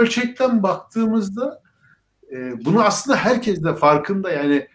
[0.00, 1.62] ölçekten baktığımızda
[2.32, 4.30] e, bunu aslında herkes de farkında.
[4.30, 4.68] Yani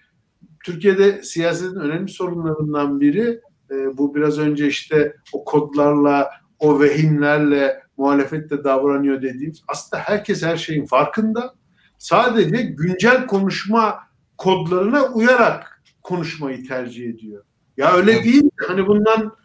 [0.64, 3.42] Türkiye'de siyasetin önemli sorunlarından biri
[3.72, 10.58] e, bu biraz önce işte o kodlarla, o vehimlerle muhalefette davranıyor dediğimiz aslında herkes her
[10.58, 11.54] şeyin farkında.
[11.98, 14.00] Sadece güncel konuşma
[14.38, 17.44] kodlarına uyarak konuşmayı tercih ediyor.
[17.78, 18.50] Ya öyle değil.
[18.68, 19.36] Hani bundan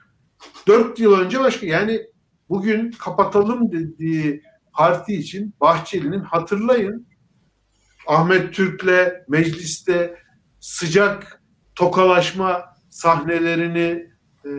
[0.66, 2.00] dört yıl önce başka yani
[2.48, 7.06] bugün kapatalım dediği parti için Bahçeli'nin hatırlayın
[8.06, 10.18] Ahmet Türk'le mecliste
[10.60, 11.42] sıcak
[11.74, 14.10] tokalaşma sahnelerini
[14.46, 14.50] e,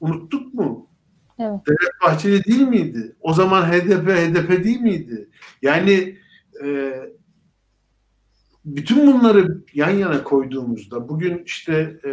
[0.00, 0.90] unuttuk mu?
[1.38, 1.60] Evet.
[1.66, 3.16] Devlet Bahçeli değil miydi?
[3.20, 5.28] O zaman HDP, HDP değil miydi?
[5.62, 6.18] Yani
[6.64, 6.94] e,
[8.64, 12.12] bütün bunları yan yana koyduğumuzda bugün işte e,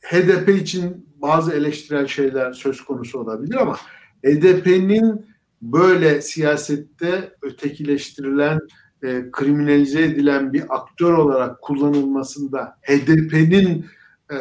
[0.00, 3.76] HDP için bazı eleştirel şeyler söz konusu olabilir ama
[4.24, 5.26] HDP'nin
[5.62, 8.58] böyle siyasette ötekileştirilen,
[9.02, 13.86] e, kriminalize edilen bir aktör olarak kullanılmasında HDP'nin
[14.32, 14.38] e,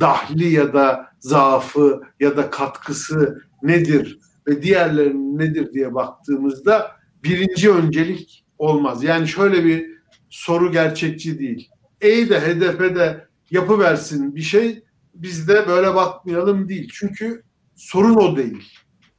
[0.00, 6.90] dahli ya da zaafı ya da katkısı nedir ve diğerlerinin nedir diye baktığımızda
[7.24, 9.04] birinci öncelik olmaz.
[9.04, 9.92] Yani şöyle bir
[10.30, 11.68] soru gerçekçi değil.
[12.00, 14.84] Ey de HDP'de yapıversin bir şey
[15.14, 16.90] biz de böyle bakmayalım değil.
[16.92, 17.42] Çünkü
[17.74, 18.72] sorun o değil.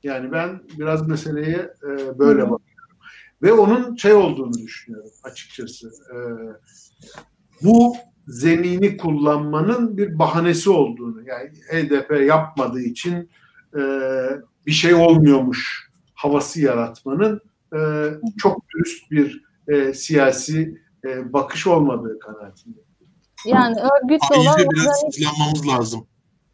[0.03, 2.49] Yani ben biraz meseleye e, böyle Hı.
[2.49, 2.97] bakıyorum.
[3.41, 5.87] Ve onun şey olduğunu düşünüyorum açıkçası.
[5.87, 6.17] E,
[7.63, 7.95] bu
[8.27, 13.29] zemini kullanmanın bir bahanesi olduğunu yani HDP yapmadığı için
[13.77, 13.81] e,
[14.65, 17.41] bir şey olmuyormuş havası yaratmanın
[17.75, 17.79] e,
[18.37, 22.79] çok dürüst bir e, siyasi e, bakış olmadığı kanaatinde.
[23.45, 26.05] Yani örgütle olan biraz organik, lazım.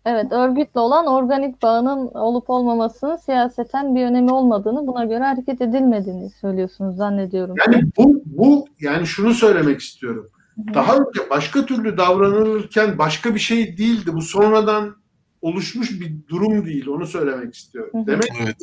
[0.06, 6.30] Evet, örgütle olan organik bağının olup olmamasının siyaseten bir önemi olmadığını, buna göre hareket edilmediğini
[6.30, 7.56] söylüyorsunuz zannediyorum.
[7.68, 10.30] Yani bu bu yani şunu söylemek istiyorum.
[10.74, 14.14] Daha önce başka türlü davranılırken başka bir şey değildi.
[14.14, 14.96] Bu sonradan
[15.42, 16.88] oluşmuş bir durum değil.
[16.88, 18.08] Onu söylemek istiyorum.
[18.08, 18.58] Demek evet.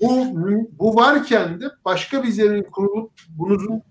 [0.00, 0.26] bu
[0.78, 3.82] bu varken de başka bir zemin kurulup bunu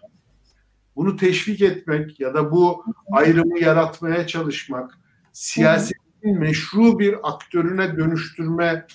[0.96, 4.98] bunu teşvik etmek ya da bu ayrımı yaratmaya çalışmak,
[5.34, 8.86] siyasetin meşru bir aktörüne dönüştürme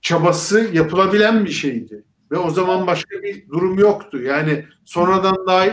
[0.00, 2.04] çabası yapılabilen bir şeydi.
[2.30, 4.22] Ve o zaman başka bir durum yoktu.
[4.22, 5.66] Yani sonradan daha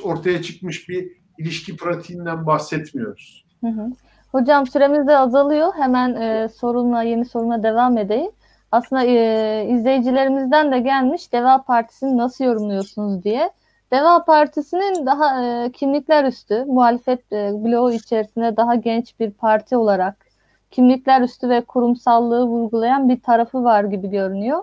[0.00, 3.44] ortaya çıkmış bir ilişki pratiğinden bahsetmiyoruz.
[3.60, 3.90] Hı hı.
[4.32, 5.72] Hocam süremiz de azalıyor.
[5.76, 8.30] Hemen e, sorunla yeni soruna devam edeyim.
[8.72, 13.50] Aslında e, izleyicilerimizden de gelmiş Deva Partisi'ni nasıl yorumluyorsunuz diye.
[13.92, 20.26] Deva Partisi'nin daha e, kimlikler üstü, muhalefet e, bloğu içerisinde daha genç bir parti olarak
[20.70, 24.62] kimlikler üstü ve kurumsallığı vurgulayan bir tarafı var gibi görünüyor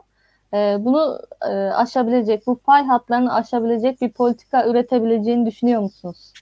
[0.53, 6.33] e, bunu e, aşabilecek, bu pay hatlarını aşabilecek bir politika üretebileceğini düşünüyor musunuz?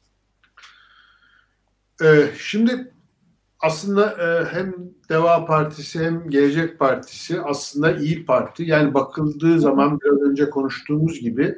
[2.03, 2.91] Ee, şimdi
[3.59, 4.73] aslında e, hem
[5.09, 8.63] Deva Partisi hem Gelecek Partisi aslında iyi parti.
[8.63, 11.57] Yani bakıldığı zaman biraz önce konuştuğumuz gibi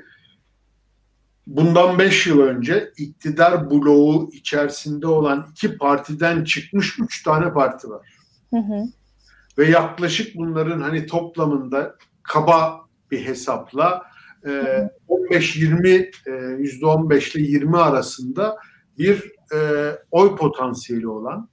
[1.47, 8.07] bundan beş yıl önce iktidar bloğu içerisinde olan iki partiden çıkmış üç tane parti var.
[8.49, 8.83] Hı hı.
[9.57, 14.03] Ve yaklaşık bunların hani toplamında kaba bir hesapla
[14.45, 14.49] e,
[15.09, 18.57] 15-20 e, yüzde 15 ile 20 arasında
[18.97, 19.57] bir e,
[20.11, 21.49] oy potansiyeli olan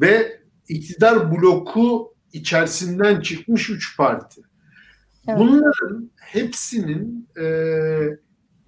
[0.00, 4.40] ve iktidar bloku içerisinden çıkmış üç parti.
[5.28, 5.38] Evet.
[5.38, 7.46] Bunların hepsinin e,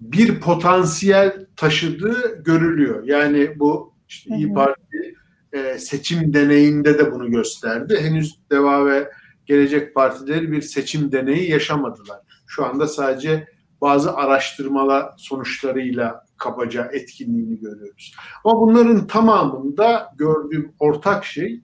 [0.01, 3.03] bir potansiyel taşıdığı görülüyor.
[3.03, 5.15] Yani bu işte İyi Parti,
[5.53, 7.97] e, seçim deneyinde de bunu gösterdi.
[8.01, 9.11] Henüz Deva ve
[9.45, 12.19] Gelecek Partileri bir seçim deneyi yaşamadılar.
[12.47, 13.47] Şu anda sadece
[13.81, 18.15] bazı araştırmalar sonuçlarıyla kabaca etkinliğini görüyoruz.
[18.43, 21.61] Ama bunların tamamında gördüğüm ortak şey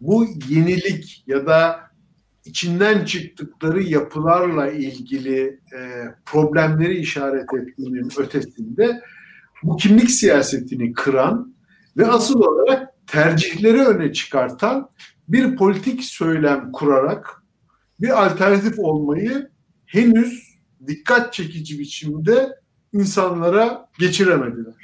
[0.00, 1.80] bu yenilik ya da
[2.44, 9.00] içinden çıktıkları yapılarla ilgili e, problemleri işaret ettiğinin ötesinde
[9.62, 11.54] bu kimlik siyasetini kıran
[11.96, 14.88] ve asıl olarak tercihleri öne çıkartan
[15.28, 17.42] bir politik söylem kurarak
[18.00, 19.50] bir alternatif olmayı
[19.86, 20.56] henüz
[20.86, 22.60] dikkat çekici biçimde
[22.92, 24.74] insanlara geçiremediler.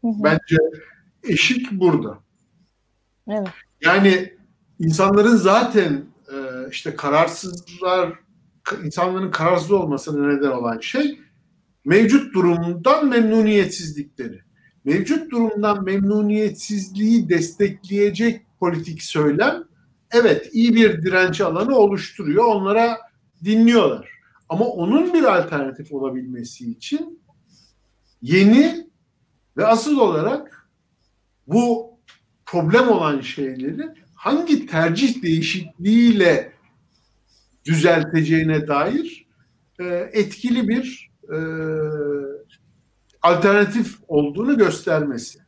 [0.00, 0.24] Hı hı.
[0.24, 0.56] Bence
[1.22, 2.18] eşik burada.
[3.28, 3.48] Evet.
[3.84, 4.32] Yani
[4.78, 6.36] insanların zaten e,
[6.70, 8.12] işte kararsızlar,
[8.84, 11.20] insanların kararsız olmasına neden olan şey
[11.84, 14.40] mevcut durumdan memnuniyetsizlikleri.
[14.84, 19.64] Mevcut durumdan memnuniyetsizliği destekleyecek politik söylem
[20.12, 22.44] evet iyi bir direnç alanı oluşturuyor.
[22.44, 22.98] Onlara
[23.44, 24.10] dinliyorlar.
[24.48, 27.20] Ama onun bir alternatif olabilmesi için
[28.22, 28.86] yeni
[29.56, 30.68] ve asıl olarak
[31.46, 31.90] bu
[32.46, 36.52] problem olan şeyleri hangi tercih değişikliğiyle
[37.64, 39.26] düzelteceğine dair
[39.80, 41.38] e, etkili bir e,
[43.22, 45.38] alternatif olduğunu göstermesi.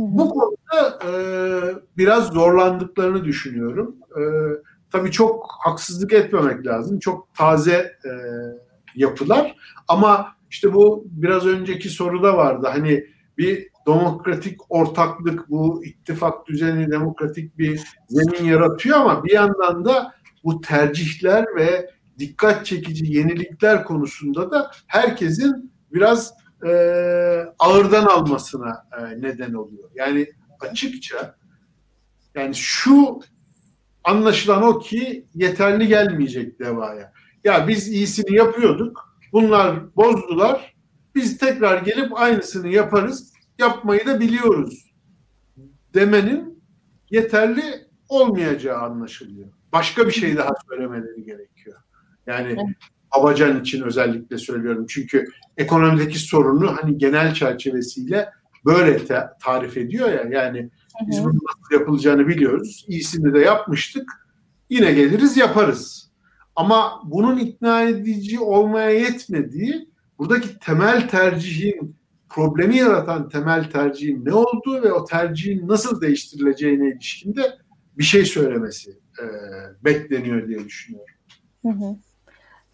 [0.00, 1.12] Bu konuda e,
[1.98, 3.96] biraz zorlandıklarını düşünüyorum.
[4.10, 4.22] E,
[4.92, 6.98] tabii çok haksızlık etmemek lazım.
[6.98, 7.72] Çok taze
[8.04, 8.10] e,
[8.94, 9.56] yapılar.
[9.88, 12.68] Ama işte bu biraz önceki soruda vardı.
[12.72, 13.04] Hani
[13.38, 20.60] bir demokratik ortaklık, bu ittifak düzeni demokratik bir zemin yaratıyor ama bir yandan da bu
[20.60, 26.34] tercihler ve dikkat çekici yenilikler konusunda da herkesin biraz
[26.66, 26.72] e,
[27.58, 29.90] ağırdan almasına e, neden oluyor.
[29.94, 30.26] Yani
[30.60, 31.36] açıkça
[32.34, 33.20] yani şu
[34.04, 37.12] anlaşılan o ki yeterli gelmeyecek devaya.
[37.44, 39.18] Ya biz iyisini yapıyorduk.
[39.32, 40.74] Bunlar bozdular.
[41.14, 43.32] Biz tekrar gelip aynısını yaparız.
[43.58, 44.92] Yapmayı da biliyoruz.
[45.94, 46.62] Demenin
[47.10, 47.64] yeterli
[48.08, 49.48] olmayacağı anlaşılıyor.
[49.72, 51.76] Başka bir şey daha söylemeleri gerekiyor.
[52.26, 52.56] Yani
[53.16, 54.86] Babacan için özellikle söylüyorum.
[54.88, 55.24] Çünkü
[55.60, 58.28] ekonomideki sorunu hani genel çerçevesiyle
[58.64, 60.24] böyle te- tarif ediyor ya.
[60.30, 60.70] Yani
[61.08, 62.84] biz bunun nasıl yapılacağını biliyoruz.
[62.88, 64.26] İyisini de yapmıştık.
[64.70, 66.10] Yine geliriz yaparız.
[66.56, 69.88] Ama bunun ikna edici olmaya yetmediği
[70.18, 71.96] buradaki temel tercihin
[72.28, 77.42] problemi yaratan temel tercihin ne olduğu ve o tercihin nasıl değiştirileceğine ilişkinde
[77.98, 79.24] bir şey söylemesi e,
[79.84, 81.14] bekleniyor diye düşünüyorum.
[81.62, 81.96] Hı hı.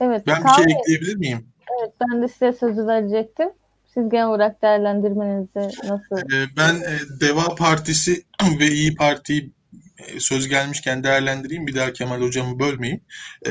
[0.00, 0.26] Evet.
[0.26, 1.46] Ben bir şey ekleyebilir miyim?
[1.80, 3.48] Evet ben de size sözü verecektim.
[3.94, 6.16] Siz genel olarak değerlendirmenizi nasıl?
[6.16, 8.24] Ee, ben e, Deva Partisi
[8.60, 9.52] ve İyi Parti'yi
[9.98, 11.66] e, söz gelmişken değerlendireyim.
[11.66, 13.00] Bir daha Kemal Hocam'ı bölmeyeyim.
[13.46, 13.50] Ee,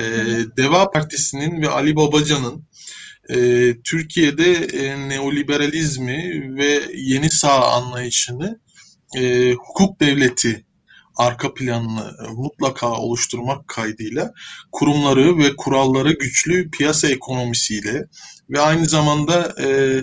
[0.58, 2.64] Deva Partisi'nin ve Ali Babacan'ın
[3.30, 3.38] e,
[3.82, 4.68] Türkiye'de
[5.10, 8.60] neoliberalizmi ve yeni sağ anlayışını
[9.58, 10.65] hukuk devleti
[11.18, 14.34] arka planını mutlaka oluşturmak kaydıyla
[14.72, 18.06] kurumları ve kuralları güçlü piyasa ekonomisiyle
[18.50, 20.02] ve aynı zamanda e,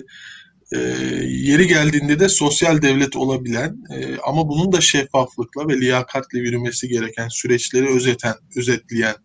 [0.75, 0.79] e,
[1.25, 7.27] yeri geldiğinde de sosyal devlet olabilen e, ama bunun da şeffaflıkla ve liyakatle yürümesi gereken
[7.27, 9.15] süreçleri özeten, özetleyen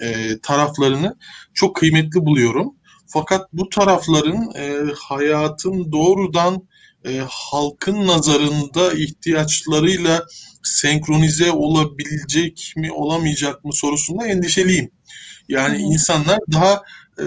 [0.00, 1.16] e, taraflarını
[1.54, 2.74] çok kıymetli buluyorum.
[3.06, 6.68] Fakat bu tarafların e, hayatın doğrudan
[7.04, 10.26] e, halkın nazarında ihtiyaçlarıyla
[10.62, 14.90] senkronize olabilecek mi olamayacak mı sorusunda endişeliyim.
[15.48, 15.84] Yani hmm.
[15.84, 16.82] insanlar daha
[17.18, 17.24] e,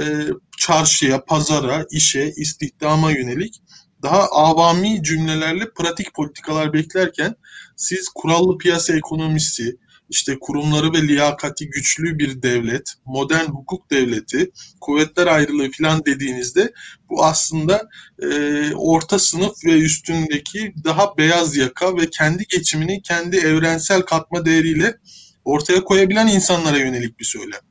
[0.58, 3.62] çarşıya, pazara, işe, istihdama yönelik
[4.04, 7.36] daha avami cümlelerle pratik politikalar beklerken
[7.76, 9.78] siz kurallı piyasa ekonomisi,
[10.10, 14.51] işte kurumları ve liyakati güçlü bir devlet, modern hukuk devleti,
[14.82, 16.74] kuvvetler ayrılığı falan dediğinizde
[17.10, 17.89] bu aslında
[18.22, 18.28] e,
[18.76, 24.97] orta sınıf ve üstündeki daha beyaz yaka ve kendi geçimini kendi evrensel katma değeriyle
[25.45, 27.62] ortaya koyabilen insanlara yönelik bir söylem.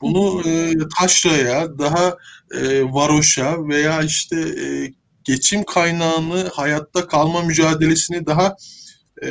[0.00, 2.16] Bunu e, taşraya, daha
[2.54, 4.92] e, varoşa veya işte e,
[5.24, 8.56] geçim kaynağını, hayatta kalma mücadelesini daha
[9.22, 9.28] e,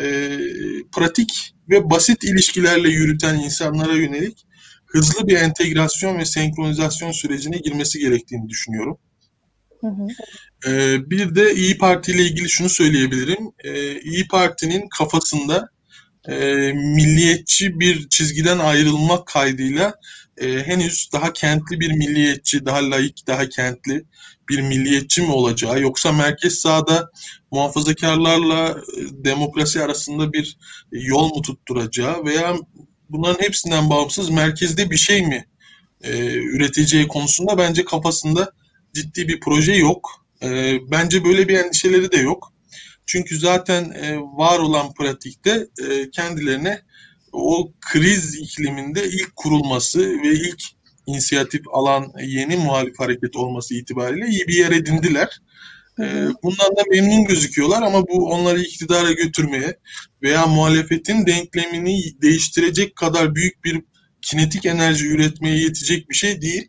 [0.96, 4.46] pratik ve basit ilişkilerle yürüten insanlara yönelik
[4.86, 8.98] hızlı bir entegrasyon ve senkronizasyon sürecine girmesi gerektiğini düşünüyorum.
[9.82, 10.08] Hı hı.
[10.68, 13.52] Ee, bir de İyi Parti ile ilgili şunu söyleyebilirim.
[13.64, 15.70] Ee, İyi Parti'nin kafasında
[16.30, 16.36] e,
[16.74, 19.94] milliyetçi bir çizgiden ayrılmak kaydıyla
[20.38, 24.06] e, henüz daha kentli bir milliyetçi, daha laik, daha kentli
[24.50, 27.10] bir milliyetçi mi olacağı yoksa merkez sağda
[27.52, 30.58] muhafazakarlarla e, demokrasi arasında bir
[30.92, 32.56] yol mu tutturacağı veya
[33.10, 35.46] bunların hepsinden bağımsız merkezde bir şey mi
[36.02, 38.52] e, üreteceği konusunda bence kafasında
[38.94, 40.26] ciddi bir proje yok.
[40.44, 42.54] E, bence böyle bir endişeleri de yok.
[43.06, 46.82] Çünkü zaten e, var olan pratikte e, kendilerine
[47.32, 50.64] o kriz ikliminde ilk kurulması ve ilk
[51.08, 55.40] inisiyatif alan yeni muhalif hareket olması itibariyle iyi bir yer edindiler.
[56.00, 59.80] Ee, bundan da memnun gözüküyorlar ama bu onları iktidara götürmeye
[60.22, 63.82] veya muhalefetin denklemini değiştirecek kadar büyük bir
[64.22, 66.68] kinetik enerji üretmeye yetecek bir şey değil.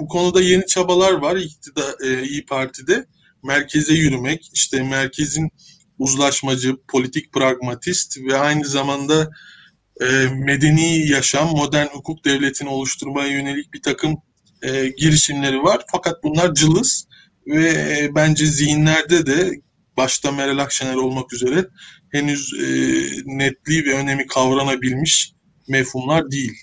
[0.00, 3.06] Bu konuda yeni çabalar var iktidar e, İyi Parti'de.
[3.44, 5.50] Merkeze yürümek, işte merkezin
[5.98, 9.30] uzlaşmacı, politik pragmatist ve aynı zamanda
[10.02, 14.16] e, medeni yaşam, modern hukuk devletini oluşturmaya yönelik bir takım
[14.62, 15.84] e, girişimleri var.
[15.92, 17.08] Fakat bunlar cılız
[17.46, 19.50] ve e, bence zihinlerde de
[19.96, 21.66] başta Meral Akşener olmak üzere
[22.12, 22.66] henüz e,
[23.26, 25.32] netliği ve önemi kavranabilmiş
[25.68, 26.54] mefhumlar değil.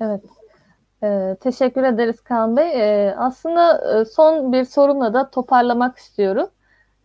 [0.00, 0.22] Evet.
[1.04, 2.70] Ee, teşekkür ederiz Kaan Bey.
[2.74, 6.48] Ee, aslında e, son bir sorumla da toparlamak istiyorum.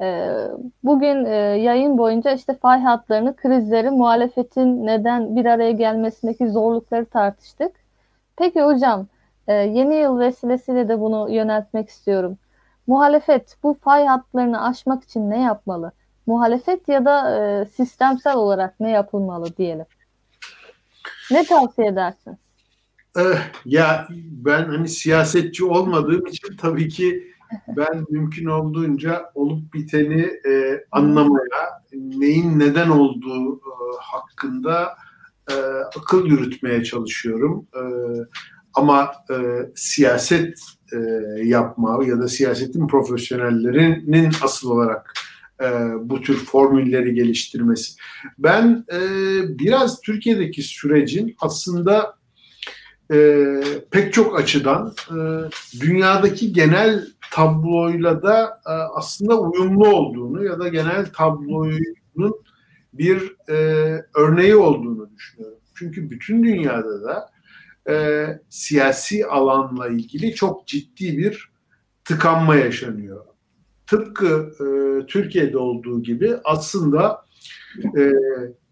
[0.02, 0.48] Ee,
[0.84, 7.72] bugün e, yayın boyunca işte fay hatlarını, krizleri, muhalefetin neden bir araya gelmesindeki zorlukları tartıştık.
[8.38, 9.08] Peki hocam,
[9.48, 12.38] e, yeni yıl vesilesiyle de bunu yöneltmek istiyorum.
[12.88, 15.92] Muhalefet bu fay hatlarını aşmak için ne yapmalı?
[16.28, 19.86] Muhalefet ya da e, sistemsel olarak ne yapılmalı diyelim.
[21.32, 22.47] Ne tavsiye edersiniz?
[23.66, 27.34] Ya ben hani siyasetçi olmadığım için tabii ki
[27.78, 34.90] ben mümkün olduğunca olup biteni e, anlamaya, neyin neden olduğu e, hakkında
[35.52, 35.56] e,
[36.00, 37.68] akıl yürütmeye çalışıyorum.
[37.76, 37.82] E,
[38.74, 39.36] ama e,
[39.76, 40.60] siyaset
[40.94, 40.98] e,
[41.44, 45.14] yapma ya da siyasetin profesyonellerinin asıl olarak
[45.64, 45.66] e,
[46.02, 47.94] bu tür formülleri geliştirmesi.
[48.40, 49.00] Ben e,
[49.60, 52.17] biraz Türkiye'deki sürecin aslında
[53.12, 53.56] e,
[53.92, 55.18] pek çok açıdan e,
[55.80, 62.36] dünyadaki genel tabloyla da e, aslında uyumlu olduğunu ya da genel tabloyunun
[62.94, 63.56] bir e,
[64.16, 65.58] örneği olduğunu düşünüyorum.
[65.76, 67.30] Çünkü bütün dünyada da
[67.90, 71.52] e, siyasi alanla ilgili çok ciddi bir
[72.06, 73.26] tıkanma yaşanıyor.
[73.88, 74.66] Tıpkı e,
[75.06, 77.26] Türkiye'de olduğu gibi aslında
[77.98, 78.12] e,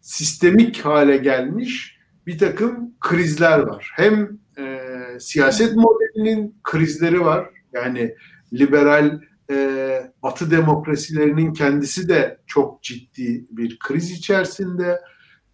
[0.01, 1.94] sistemik hale gelmiş
[2.27, 3.91] bir takım krizler var.
[3.95, 4.79] Hem e,
[5.19, 7.49] siyaset modelinin krizleri var.
[7.73, 8.15] Yani
[8.53, 9.21] liberal
[9.51, 15.01] e, Batı demokrasilerinin kendisi de çok ciddi bir kriz içerisinde.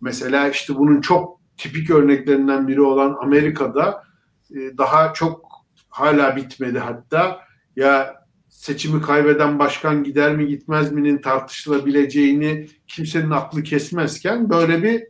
[0.02, 4.04] Mesela işte bunun çok tipik örneklerinden biri olan Amerika'da
[4.52, 5.52] e, daha çok
[5.90, 7.40] hala bitmedi hatta
[7.76, 15.04] ya seçimi kaybeden başkan gider mi gitmez mi'nin tartışılabileceğini kimsenin aklı kesmezken böyle bir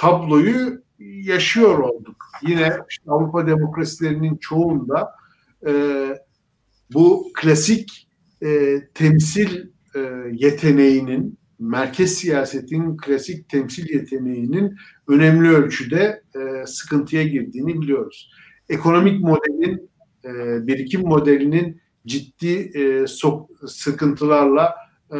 [0.00, 2.26] tabloyu yaşıyor olduk.
[2.48, 5.12] Yine işte Avrupa demokrasilerinin çoğunda
[5.66, 5.72] e,
[6.94, 8.08] bu klasik
[8.42, 10.00] e, temsil e,
[10.32, 14.76] yeteneğinin, merkez siyasetin klasik temsil yeteneğinin
[15.08, 18.30] önemli ölçüde e, sıkıntıya girdiğini biliyoruz.
[18.68, 19.90] Ekonomik modelin,
[20.24, 20.30] e,
[20.66, 24.74] birikim modelinin ciddi e, sok, sıkıntılarla
[25.14, 25.18] e,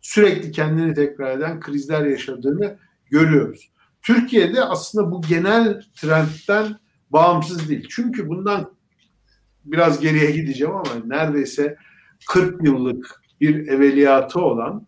[0.00, 2.78] sürekli kendini tekrar eden krizler yaşadığını
[3.14, 3.70] görüyoruz.
[4.02, 6.76] Türkiye'de aslında bu genel trendten
[7.10, 7.86] bağımsız değil.
[7.90, 8.74] Çünkü bundan
[9.64, 11.76] biraz geriye gideceğim ama neredeyse
[12.28, 14.86] 40 yıllık bir evveliyatı olan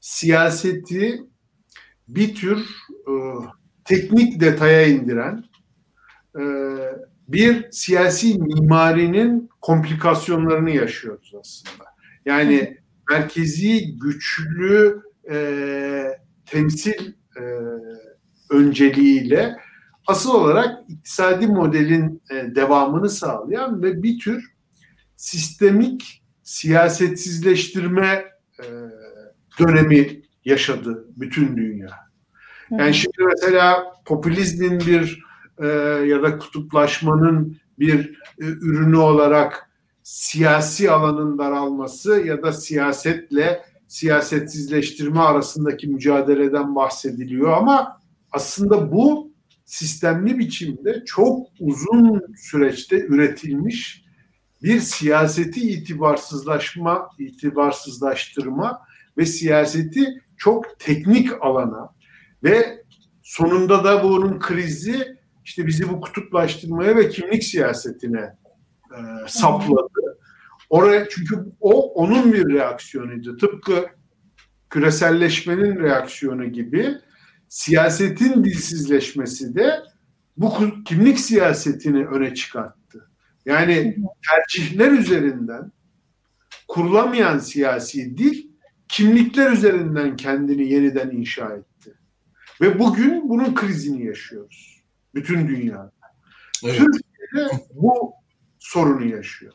[0.00, 1.20] siyaseti
[2.08, 2.58] bir tür
[3.08, 3.12] e,
[3.84, 5.44] teknik detaya indiren
[6.38, 6.44] e,
[7.28, 11.84] bir siyasi mimarinin komplikasyonlarını yaşıyoruz aslında.
[12.24, 12.78] Yani
[13.10, 15.38] merkezi güçlü e,
[16.46, 17.42] temsil e,
[18.50, 19.56] önceliğiyle
[20.06, 24.52] asıl olarak iktisadi modelin e, devamını sağlayan ve bir tür
[25.16, 28.24] sistemik siyasetsizleştirme
[28.60, 28.66] e,
[29.58, 31.90] dönemi yaşadı bütün dünya.
[32.70, 35.24] Yani şimdi mesela popülizmin bir
[35.58, 35.66] e,
[36.06, 39.70] ya da kutuplaşmanın bir e, ürünü olarak
[40.02, 48.00] siyasi alanın daralması ya da siyasetle siyasetsizleştirme arasındaki mücadeleden bahsediliyor ama
[48.32, 49.32] aslında bu
[49.64, 54.04] sistemli biçimde çok uzun süreçte üretilmiş
[54.62, 58.80] bir siyaseti itibarsızlaşma, itibarsızlaştırma
[59.16, 61.94] ve siyaseti çok teknik alana
[62.42, 62.84] ve
[63.22, 68.36] sonunda da bunun krizi işte bizi bu kutuplaştırmaya ve kimlik siyasetine
[68.90, 70.07] e, sapladı.
[70.70, 73.36] Oraya çünkü o onun bir reaksiyonuydu.
[73.36, 73.86] Tıpkı
[74.70, 76.94] küreselleşmenin reaksiyonu gibi
[77.48, 79.82] siyasetin dilsizleşmesi de
[80.36, 80.54] bu
[80.84, 83.10] kimlik siyasetini öne çıkarttı.
[83.46, 83.96] Yani
[84.28, 85.72] tercihler üzerinden
[86.68, 88.48] kurulamayan siyasi dil
[88.88, 91.94] kimlikler üzerinden kendini yeniden inşa etti.
[92.60, 94.82] Ve bugün bunun krizini yaşıyoruz.
[95.14, 95.92] Bütün dünyada.
[96.64, 96.76] Evet.
[96.78, 98.12] Türkiye'de bu
[98.58, 99.52] sorunu yaşıyor.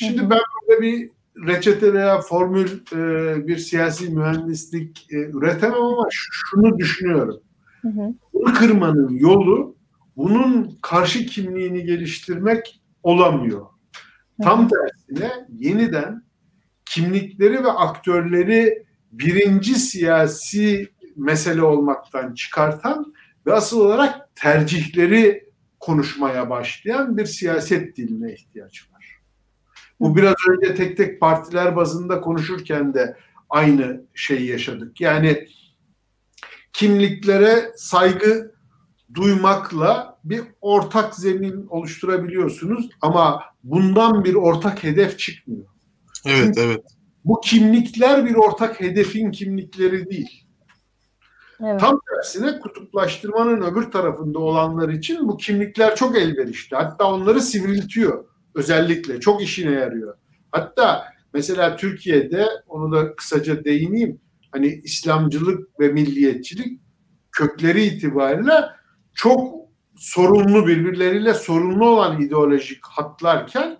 [0.00, 0.38] Şimdi ben
[0.68, 1.10] burada bir
[1.46, 7.40] reçete veya formül e, bir siyasi mühendislik e, üretemem ama şunu düşünüyorum.
[7.82, 8.14] Hı hı.
[8.32, 9.76] Bunu kırmanın yolu
[10.16, 13.60] bunun karşı kimliğini geliştirmek olamıyor.
[13.60, 14.42] Hı.
[14.42, 16.22] Tam tersine yeniden
[16.84, 23.14] kimlikleri ve aktörleri birinci siyasi mesele olmaktan çıkartan
[23.46, 28.89] ve asıl olarak tercihleri konuşmaya başlayan bir siyaset diline ihtiyaç var.
[30.00, 33.16] Bu biraz önce tek tek partiler bazında konuşurken de
[33.50, 35.00] aynı şeyi yaşadık.
[35.00, 35.48] Yani
[36.72, 38.54] kimliklere saygı
[39.14, 45.66] duymakla bir ortak zemin oluşturabiliyorsunuz ama bundan bir ortak hedef çıkmıyor.
[46.26, 46.84] Evet, Çünkü evet.
[47.24, 50.46] Bu kimlikler bir ortak hedefin kimlikleri değil.
[51.62, 51.80] Evet.
[51.80, 56.76] Tam tersine kutuplaştırmanın öbür tarafında olanlar için bu kimlikler çok elverişli.
[56.76, 59.20] Hatta onları sivriltiyor özellikle.
[59.20, 60.16] Çok işine yarıyor.
[60.52, 64.20] Hatta mesela Türkiye'de onu da kısaca değineyim.
[64.52, 66.80] Hani İslamcılık ve milliyetçilik
[67.32, 68.64] kökleri itibariyle
[69.14, 69.54] çok
[69.96, 73.78] sorunlu birbirleriyle sorunlu olan ideolojik hatlarken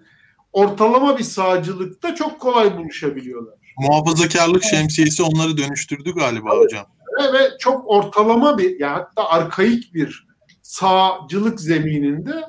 [0.52, 3.54] ortalama bir sağcılıkta çok kolay buluşabiliyorlar.
[3.78, 6.64] Muhafazakarlık şemsiyesi onları dönüştürdü galiba evet.
[6.64, 6.86] hocam.
[7.32, 10.26] Ve çok ortalama bir yani hatta arkaik bir
[10.62, 12.44] sağcılık zemininde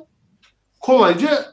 [0.79, 1.45] kolayca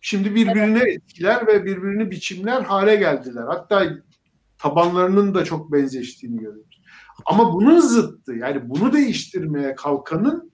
[0.00, 3.44] şimdi birbirine etkiler ve birbirini biçimler hale geldiler.
[3.48, 3.84] Hatta
[4.58, 6.82] tabanlarının da çok benzeştiğini görüyoruz.
[7.26, 10.52] Ama bunun zıttı yani bunu değiştirmeye kalkanın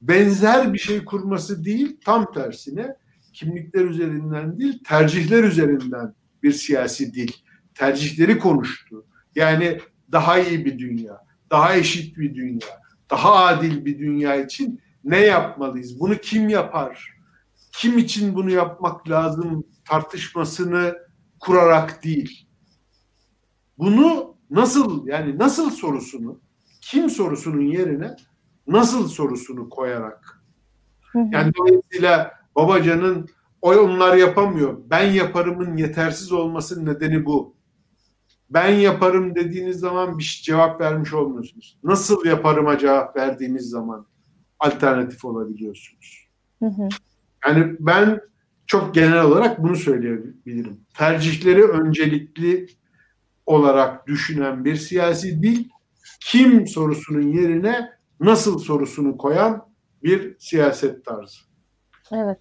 [0.00, 2.96] benzer bir şey kurması değil tam tersine
[3.32, 7.32] kimlikler üzerinden değil tercihler üzerinden bir siyasi dil
[7.74, 9.06] tercihleri konuştu.
[9.34, 9.80] Yani
[10.12, 11.18] daha iyi bir dünya,
[11.50, 12.68] daha eşit bir dünya,
[13.10, 16.00] daha adil bir dünya için ne yapmalıyız?
[16.00, 17.15] Bunu kim yapar?
[17.76, 20.98] Kim için bunu yapmak lazım tartışmasını
[21.40, 22.48] kurarak değil.
[23.78, 26.40] Bunu nasıl yani nasıl sorusunu
[26.80, 28.16] kim sorusunun yerine
[28.66, 30.42] nasıl sorusunu koyarak.
[31.14, 33.28] Yani dolayısıyla Babacan'ın
[33.62, 34.78] o onlar yapamıyor.
[34.90, 37.56] Ben yaparımın yetersiz olmasının nedeni bu
[38.50, 41.78] ben yaparım dediğiniz zaman bir cevap vermiş olmuyorsunuz.
[41.84, 44.06] Nasıl yaparıma cevap verdiğiniz zaman
[44.58, 46.28] alternatif olabiliyorsunuz.
[46.58, 46.88] Hı hı.
[47.46, 48.20] Yani ben
[48.66, 50.80] çok genel olarak bunu söyleyebilirim.
[50.98, 52.66] Tercihleri öncelikli
[53.46, 55.68] olarak düşünen bir siyasi dil
[56.20, 57.90] kim sorusunun yerine
[58.20, 59.68] nasıl sorusunu koyan
[60.02, 61.38] bir siyaset tarzı.
[62.12, 62.38] Evet.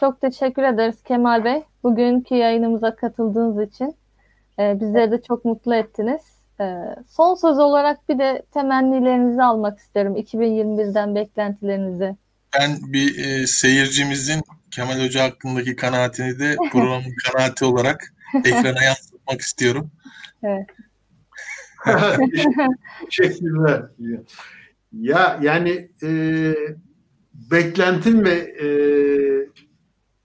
[0.00, 1.62] Çok teşekkür ederiz Kemal Bey.
[1.82, 3.94] Bugünkü yayınımıza katıldığınız için.
[4.58, 6.20] E, bizleri de çok mutlu ettiniz.
[6.60, 10.16] E, son söz olarak bir de temennilerinizi almak isterim.
[10.16, 12.16] 2021'den beklentilerinizi.
[12.60, 18.12] Ben bir e, seyircimizin Kemal Hoca hakkındaki kanaatini de programın kanaati olarak
[18.44, 19.90] ekrana yansıtmak istiyorum.
[20.42, 20.66] Evet.
[23.10, 23.82] Teşekkürler.
[24.92, 26.10] Ya yani e,
[27.50, 28.68] beklentim ve e,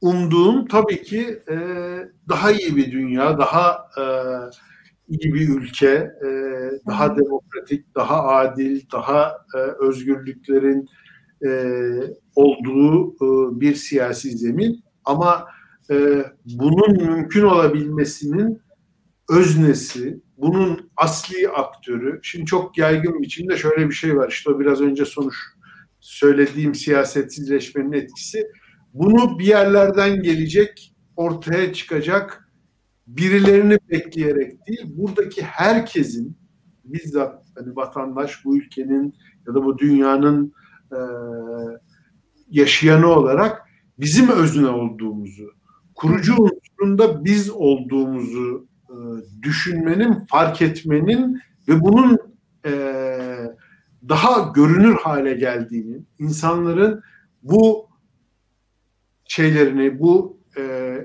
[0.01, 1.57] umduğum tabii ki e,
[2.29, 4.03] daha iyi bir dünya, daha e,
[5.07, 6.29] iyi bir ülke, e,
[6.87, 10.89] daha demokratik, daha adil, daha e, özgürlüklerin
[11.45, 11.49] e,
[12.35, 14.83] olduğu e, bir siyasi zemin.
[15.05, 15.47] Ama
[15.91, 18.61] e, bunun mümkün olabilmesinin
[19.29, 24.29] öznesi, bunun asli aktörü, şimdi çok yaygın biçimde şöyle bir şey var.
[24.29, 25.35] İşte biraz önce sonuç
[25.99, 28.47] söylediğim siyasetsizleşmenin etkisi
[28.93, 32.49] bunu bir yerlerden gelecek, ortaya çıkacak
[33.07, 36.37] birilerini bekleyerek değil, buradaki herkesin
[36.83, 39.15] bizzat hani vatandaş bu ülkenin
[39.47, 40.53] ya da bu dünyanın
[40.91, 40.99] e,
[42.51, 43.61] yaşayanı olarak
[43.99, 45.53] bizim özne olduğumuzu,
[45.95, 48.95] kurucu unsurunda biz olduğumuzu e,
[49.41, 52.17] düşünmenin, fark etmenin ve bunun
[52.65, 52.71] e,
[54.09, 57.01] daha görünür hale geldiğini, insanların
[57.43, 57.89] bu
[59.25, 60.63] şeylerini, bu e,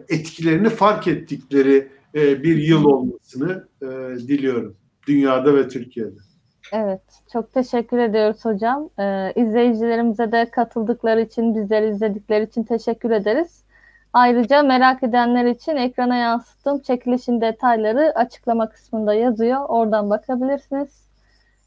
[0.09, 3.86] etkilerini fark ettikleri e, bir yıl olmasını e,
[4.18, 6.26] diliyorum dünyada ve Türkiye'de.
[6.72, 7.02] Evet,
[7.32, 8.90] çok teşekkür ediyoruz hocam.
[8.98, 13.64] Ee, izleyicilerimize de katıldıkları için, bizleri izledikleri için teşekkür ederiz.
[14.12, 19.60] Ayrıca merak edenler için ekrana yansıttığım çekilişin detayları açıklama kısmında yazıyor.
[19.68, 21.06] Oradan bakabilirsiniz.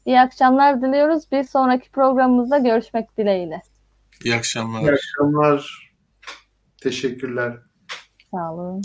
[0.06, 1.32] İyi akşamlar diliyoruz.
[1.32, 3.62] Bir sonraki programımızda görüşmek dileğiyle.
[4.24, 4.80] İyi akşamlar.
[4.80, 5.90] İyi akşamlar.
[6.82, 7.52] Teşekkürler.
[8.30, 8.82] Sağ olun.